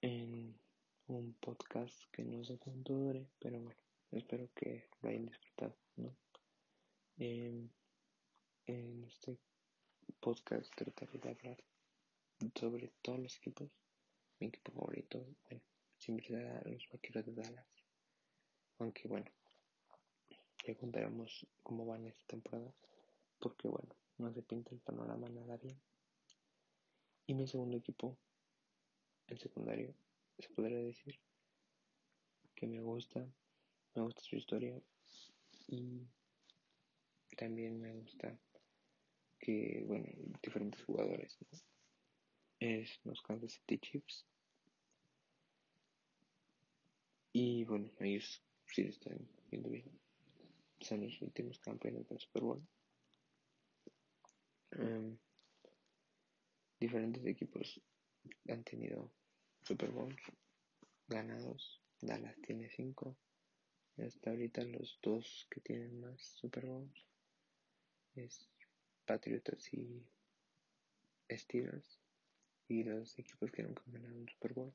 en 0.00 0.58
un 1.06 1.34
podcast 1.40 1.94
que 2.12 2.24
no 2.24 2.44
sé 2.44 2.58
cuánto 2.58 2.94
dure, 2.94 3.26
pero 3.38 3.60
bueno, 3.60 3.80
espero 4.12 4.48
que 4.54 4.88
lo 5.00 5.08
hayan 5.08 5.26
disfrutado, 5.26 5.76
¿no? 5.96 6.14
en 7.18 7.72
este 9.04 9.36
podcast 10.20 10.70
trataré 10.76 11.18
de 11.18 11.30
hablar 11.30 11.64
sobre 12.54 12.92
todos 13.02 13.18
los 13.18 13.36
equipos. 13.38 13.70
Mi 14.38 14.48
equipo 14.48 14.72
favorito, 14.72 15.24
bueno, 15.48 15.62
siempre 15.96 16.26
será 16.26 16.62
los 16.64 16.86
vaqueros 16.92 17.26
de 17.26 17.32
Dallas. 17.32 17.66
Aunque 18.78 19.08
bueno, 19.08 19.30
ya 20.66 20.74
contaremos 20.76 21.46
cómo 21.62 21.86
van 21.86 22.06
esta 22.06 22.24
temporada 22.26 22.72
porque 23.38 23.68
bueno, 23.68 23.94
no 24.18 24.32
se 24.32 24.42
pinta 24.42 24.70
el 24.74 24.80
panorama 24.80 25.28
nada 25.28 25.56
bien. 25.56 25.80
Y 27.26 27.34
mi 27.34 27.46
segundo 27.46 27.76
equipo, 27.76 28.16
el 29.28 29.38
secundario, 29.38 29.94
se 30.38 30.48
podría 30.50 30.78
decir 30.78 31.18
que 32.54 32.66
me 32.66 32.80
gusta, 32.80 33.26
me 33.94 34.02
gusta 34.02 34.22
su 34.22 34.36
historia 34.36 34.80
y 35.68 36.06
también 37.36 37.80
me 37.80 37.92
gusta 37.92 38.36
que, 39.38 39.84
bueno, 39.86 40.08
diferentes 40.42 40.82
jugadores, 40.84 41.38
Es 42.60 42.98
los 43.04 43.22
Kansas 43.22 43.52
City 43.52 43.78
Chiefs. 43.78 44.26
Y 47.32 47.64
bueno, 47.64 47.88
ellos 48.00 48.42
sí 48.66 48.82
están 48.82 49.28
viendo 49.48 49.68
bien. 49.68 50.00
Son 50.80 51.04
los 51.04 51.22
últimos 51.22 51.60
campeones 51.60 52.08
del 52.08 52.18
Super 52.18 52.42
Bowl. 52.42 52.68
Em, 54.72 55.16
diferentes 56.80 57.24
equipos 57.24 57.80
han 58.48 58.64
tenido 58.64 59.12
Super 59.68 59.90
Bowls 59.90 60.16
ganados. 61.08 61.82
Dallas 62.00 62.34
tiene 62.40 62.70
5. 62.70 63.14
Hasta 63.98 64.30
ahorita 64.30 64.64
los 64.64 64.98
dos 65.02 65.46
que 65.50 65.60
tienen 65.60 66.00
más 66.00 66.22
Super 66.22 66.64
Bowls 66.64 67.04
es 68.14 68.48
Patriots 69.04 69.74
y 69.74 70.06
Steelers. 71.30 72.00
Y 72.68 72.82
los 72.84 73.18
equipos 73.18 73.52
que 73.52 73.62
nunca 73.62 73.82
han 73.84 73.92
ganado 73.92 74.16
un 74.16 74.26
Super 74.30 74.54
Bowl 74.54 74.72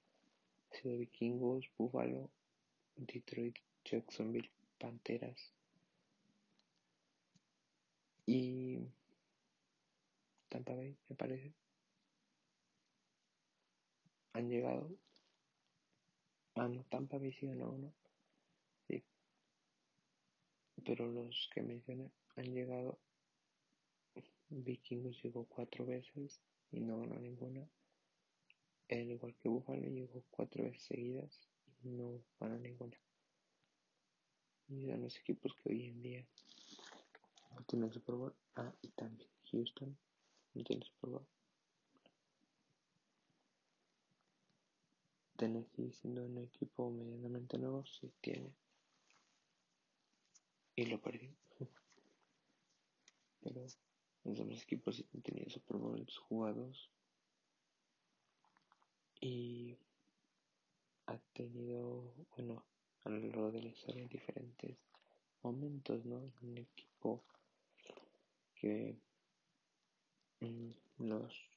han 0.69 0.77
sido 0.79 0.99
Vikingos, 0.99 1.71
Buffalo, 1.75 2.29
Detroit, 2.95 3.57
Jacksonville, 3.83 4.51
Panteras. 4.77 5.55
Y 8.27 8.91
Tampa 10.49 10.75
Bay, 10.75 10.95
me 11.09 11.15
parece. 11.15 11.62
Han 14.33 14.49
llegado. 14.49 14.89
Ah, 16.55 16.67
no, 16.67 16.83
Tampa 16.85 17.17
Bay 17.17 17.31
sí 17.33 17.47
ganó 17.47 17.71
uno. 17.71 17.93
Sí. 18.87 19.03
Pero 20.83 21.07
los 21.07 21.49
que 21.53 21.61
mencioné 21.61 22.11
han 22.35 22.53
llegado. 22.53 22.99
Vikingos 24.49 25.19
llegó 25.23 25.45
cuatro 25.45 25.85
veces 25.85 26.39
y 26.71 26.79
no 26.79 26.99
ganó 26.99 27.15
ninguna. 27.19 27.67
El 28.87 29.11
igual 29.11 29.35
que 29.35 29.49
Buffalo 29.49 29.87
llegó 29.87 30.23
cuatro 30.29 30.63
veces 30.63 30.83
seguidas 30.83 31.47
y 31.83 31.89
no 31.89 32.23
ganó 32.39 32.59
ninguna. 32.59 32.97
Y 34.67 34.85
son 34.85 35.01
los 35.01 35.17
equipos 35.17 35.55
que 35.55 35.69
hoy 35.69 35.85
en 35.85 36.01
día 36.01 36.27
no 37.51 37.63
tienen 37.65 37.91
Super 37.91 38.15
Bowl. 38.15 38.35
Ah, 38.55 38.73
y 38.81 38.89
también 38.89 39.29
Houston 39.51 39.97
no 40.53 40.63
tiene 40.63 40.85
Super. 40.85 41.25
Tennessee 45.35 45.91
siendo 45.91 46.25
un 46.25 46.37
equipo 46.37 46.89
medianamente 46.89 47.57
nuevo, 47.57 47.85
sí 47.85 48.11
tiene. 48.21 48.53
Y 50.75 50.85
lo 50.85 51.01
perdí. 51.01 51.35
Pero 53.41 53.61
los 54.23 54.37
demás 54.37 54.63
equipos 54.63 54.95
sí 54.95 55.05
han 55.13 55.21
tenido 55.21 55.49
Super 55.49 55.77
Bowls 55.77 56.17
jugados. 56.17 56.89
Y 59.19 59.77
ha 61.05 61.17
tenido, 61.33 62.13
bueno, 62.35 62.65
a 63.03 63.09
lo 63.09 63.19
largo 63.19 63.51
de 63.51 63.61
la 63.61 63.69
historia 63.69 64.07
diferentes 64.07 64.77
momentos, 65.41 66.05
¿no? 66.05 66.31
Un 66.41 66.57
equipo 66.57 67.23
que 68.55 68.97
los 70.97 71.52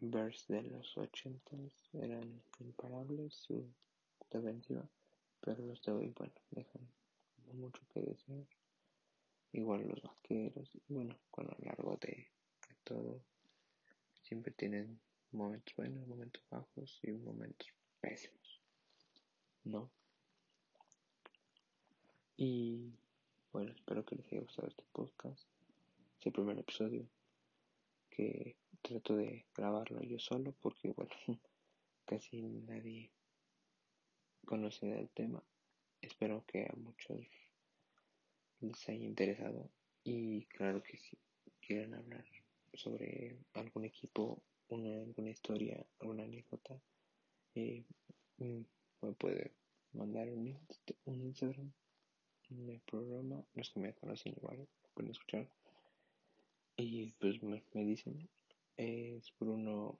Bears 0.00 0.46
de 0.48 0.62
los 0.62 0.96
80 0.96 1.56
eran 1.92 2.42
imparables 2.60 3.34
su 3.34 3.70
defensiva, 4.30 4.88
pero 5.40 5.62
los 5.66 5.82
de 5.82 5.92
hoy, 5.92 6.14
bueno, 6.16 6.32
dejan 6.50 6.88
mucho 7.52 7.82
que 7.92 8.00
desear. 8.00 8.46
Igual 9.52 9.88
los 9.88 10.00
vaqueros, 10.02 10.74
y 10.74 10.94
bueno, 10.94 11.18
con 11.30 11.46
lo 11.46 11.56
largo 11.58 11.98
de, 12.00 12.28
todo, 12.84 13.20
siempre 14.22 14.52
tienen 14.52 15.00
momentos 15.32 15.74
buenos, 15.76 16.06
momentos 16.06 16.42
bajos 16.48 16.98
y 17.02 17.12
momentos 17.12 17.68
pésimos, 18.00 18.60
¿no? 19.64 19.90
Y 22.36 22.94
bueno, 23.52 23.72
espero 23.72 24.04
que 24.04 24.16
les 24.16 24.26
haya 24.32 24.40
gustado 24.40 24.68
este 24.68 24.84
podcast. 24.92 25.46
Es 26.18 26.26
el 26.26 26.32
primer 26.32 26.58
episodio 26.58 27.06
que 28.08 28.56
trato 28.82 29.16
de 29.16 29.46
grabarlo 29.54 30.02
yo 30.02 30.18
solo 30.18 30.52
porque 30.60 30.90
bueno 30.90 31.10
casi 32.06 32.42
nadie 32.42 33.10
conoce 34.44 34.86
del 34.86 35.08
tema. 35.10 35.42
Espero 36.00 36.44
que 36.46 36.66
a 36.66 36.74
muchos 36.76 37.20
les 38.60 38.88
haya 38.88 39.04
interesado 39.04 39.70
y 40.02 40.46
claro 40.46 40.82
que 40.82 40.98
si 40.98 41.16
quieren 41.60 41.94
hablar 41.94 42.24
sobre 42.74 43.38
algún 43.54 43.84
equipo 43.84 44.42
una, 44.68 45.02
alguna 45.02 45.30
historia 45.30 45.84
alguna 46.00 46.24
anécdota 46.24 46.80
eh, 47.54 47.84
mm, 48.38 48.60
me 49.02 49.12
puede 49.12 49.52
mandar 49.92 50.28
un, 50.30 50.58
Instagram 51.06 51.72
en 52.50 52.70
el 52.70 52.80
programa 52.80 53.44
los 53.54 53.70
que 53.70 53.80
me 53.80 53.94
conocen 53.94 54.34
igual 54.36 54.66
pueden 54.94 55.10
escuchar 55.10 55.48
y 56.82 57.12
pues 57.20 57.42
me, 57.42 57.62
dicen, 57.72 58.28
es 58.80 59.32
Bruno-Oleg 59.38 59.98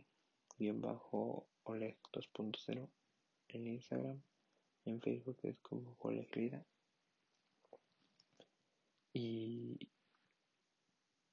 2.0 2.13 2.89
en 3.49 3.67
Instagram, 3.67 4.23
en 4.87 5.03
Facebook 5.03 5.39
es 5.43 5.59
como 5.59 5.99
Oleg 5.99 6.35
Lida. 6.35 6.65
Y 9.13 9.91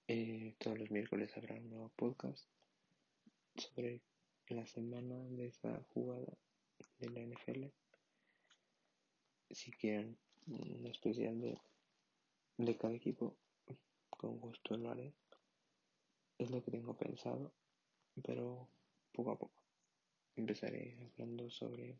eh, 0.10 0.56
todos 0.60 0.78
los 0.78 0.92
miércoles 0.92 1.38
habrá 1.38 1.56
un 1.56 1.70
nuevo 1.70 1.90
podcast 1.96 2.46
sobre 3.56 4.02
la 4.50 4.66
semana 4.66 5.18
de 5.30 5.48
esa 5.48 5.82
jugada 5.94 6.38
de 7.00 7.10
la 7.12 7.22
NFL. 7.22 7.68
Si 9.52 9.72
quieren 9.72 10.18
un 10.48 10.86
especial 10.86 11.40
de, 11.40 11.58
de 12.58 12.78
cada 12.78 12.94
equipo, 12.94 13.38
con 14.10 14.38
gusto 14.38 14.76
lo 14.76 14.92
haré 14.92 15.14
es 16.38 16.52
lo 16.52 16.64
que 16.64 16.72
tengo 16.72 16.96
pensado, 16.96 17.52
pero 18.24 18.68
poco 19.12 19.32
a 19.32 19.38
poco. 19.38 19.64
Empezaré 20.36 20.98
hablando 21.02 21.50
sobre 21.50 22.00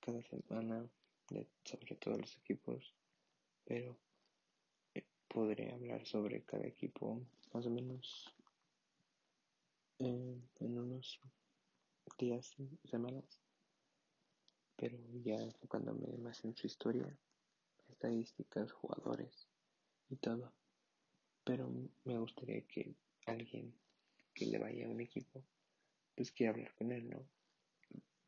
cada 0.00 0.22
semana, 0.22 0.88
sobre 1.64 1.96
todos 1.96 2.18
los 2.18 2.36
equipos, 2.38 2.94
pero 3.64 3.98
eh, 4.94 5.04
podré 5.28 5.72
hablar 5.72 6.06
sobre 6.06 6.42
cada 6.42 6.66
equipo 6.66 7.20
más 7.52 7.66
o 7.66 7.70
menos 7.70 8.34
en 9.98 10.48
unos 10.58 11.20
días, 12.18 12.56
semanas, 12.84 13.40
pero 14.76 14.98
ya 15.22 15.36
enfocándome 15.36 16.16
más 16.18 16.44
en 16.44 16.56
su 16.56 16.66
historia, 16.66 17.16
estadísticas, 17.88 18.72
jugadores 18.72 19.48
y 20.08 20.16
todo 20.16 20.52
pero 21.44 21.70
me 22.04 22.18
gustaría 22.18 22.62
que 22.62 22.94
alguien 23.26 23.74
que 24.34 24.46
le 24.46 24.58
vaya 24.58 24.86
a 24.86 24.90
un 24.90 25.00
equipo 25.00 25.44
pues 26.14 26.32
quiera 26.32 26.52
hablar 26.52 26.74
con 26.74 26.92
él, 26.92 27.08
¿no? 27.08 27.26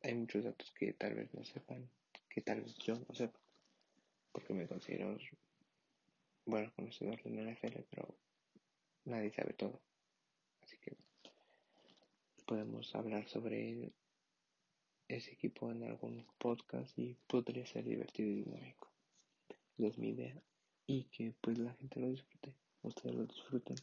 Hay 0.01 0.13
muchos 0.15 0.43
datos 0.43 0.71
que 0.71 0.93
tal 0.93 1.15
vez 1.15 1.33
no 1.33 1.43
sepan 1.43 1.89
que 2.35 2.41
tal 2.41 2.59
vez 2.59 2.75
yo 2.79 2.99
no 2.99 3.15
sepa, 3.15 3.39
porque 4.33 4.53
me 4.53 4.67
considero 4.67 5.17
bueno 6.45 6.69
conocedor 6.75 7.23
de 7.23 7.29
la 7.29 7.49
NFL, 7.49 7.79
pero 7.89 8.13
nadie 9.05 9.31
sabe 9.31 9.53
todo. 9.53 9.81
Así 10.61 10.77
que 10.79 10.97
podemos 12.45 12.93
hablar 12.93 13.29
sobre 13.29 13.93
ese 15.07 15.31
equipo 15.31 15.71
en 15.71 15.83
algún 15.83 16.27
podcast 16.37 16.99
y 16.99 17.15
podría 17.25 17.65
ser 17.65 17.85
divertido 17.85 18.29
y 18.29 18.43
dinámico. 18.43 18.91
Es 19.77 19.97
mi 19.97 20.09
idea. 20.09 20.41
Y 20.87 21.05
que 21.05 21.33
pues 21.39 21.57
la 21.57 21.73
gente 21.75 22.01
lo 22.01 22.09
disfrute, 22.09 22.53
ustedes 22.87 23.15
lo 23.15 23.25
disfruten 23.25 23.77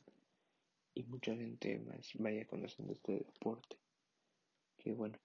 y 0.94 1.02
mucha 1.04 1.34
gente 1.34 1.78
más 1.78 2.12
vaya 2.14 2.46
conociendo 2.46 2.92
este 2.92 3.12
deporte. 3.12 3.76
Que 4.78 4.92
bueno, 4.92 5.18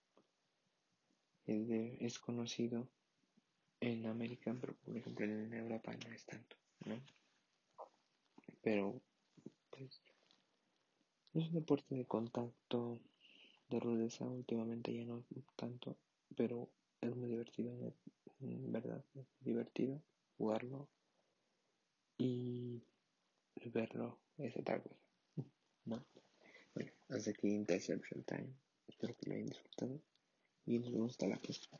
es, 1.45 1.69
es 2.01 2.19
conocido 2.19 2.87
en 3.79 4.05
América, 4.05 4.55
pero 4.59 4.73
por 4.75 4.97
ejemplo 4.97 5.25
en 5.25 5.53
Europa 5.53 5.95
no 5.95 6.13
es 6.13 6.25
tanto, 6.25 6.55
¿no? 6.85 7.01
Pero 8.61 9.01
pues 9.69 10.01
es 11.33 11.47
un 11.47 11.53
deporte 11.53 11.95
de 11.95 12.05
contacto, 12.05 12.99
de 13.69 13.79
rudeza, 13.79 14.25
últimamente 14.25 14.93
ya 14.93 15.05
no 15.05 15.23
tanto, 15.55 15.97
pero 16.35 16.69
es 17.01 17.15
muy 17.15 17.29
divertido, 17.29 17.93
en 18.41 18.71
verdad, 18.71 19.03
es 19.15 19.25
divertido 19.41 20.01
jugarlo 20.37 20.87
y 22.17 22.81
verlo 23.65 24.19
es 24.37 24.55
otra 24.57 24.81
cosa, 24.81 24.95
¿no? 25.85 26.05
Bueno, 26.73 26.91
hasta 27.09 27.31
aquí 27.31 27.49
Interception 27.49 28.23
Time, 28.23 28.53
espero 28.87 29.15
que 29.15 29.29
lo 29.29 29.35
hayan 29.35 29.47
disfrutado 29.47 30.01
y 30.65 30.79
nos 30.79 30.91
vemos 30.91 31.11
hasta 31.11 31.27
la 31.27 31.37
próxima. 31.37 31.79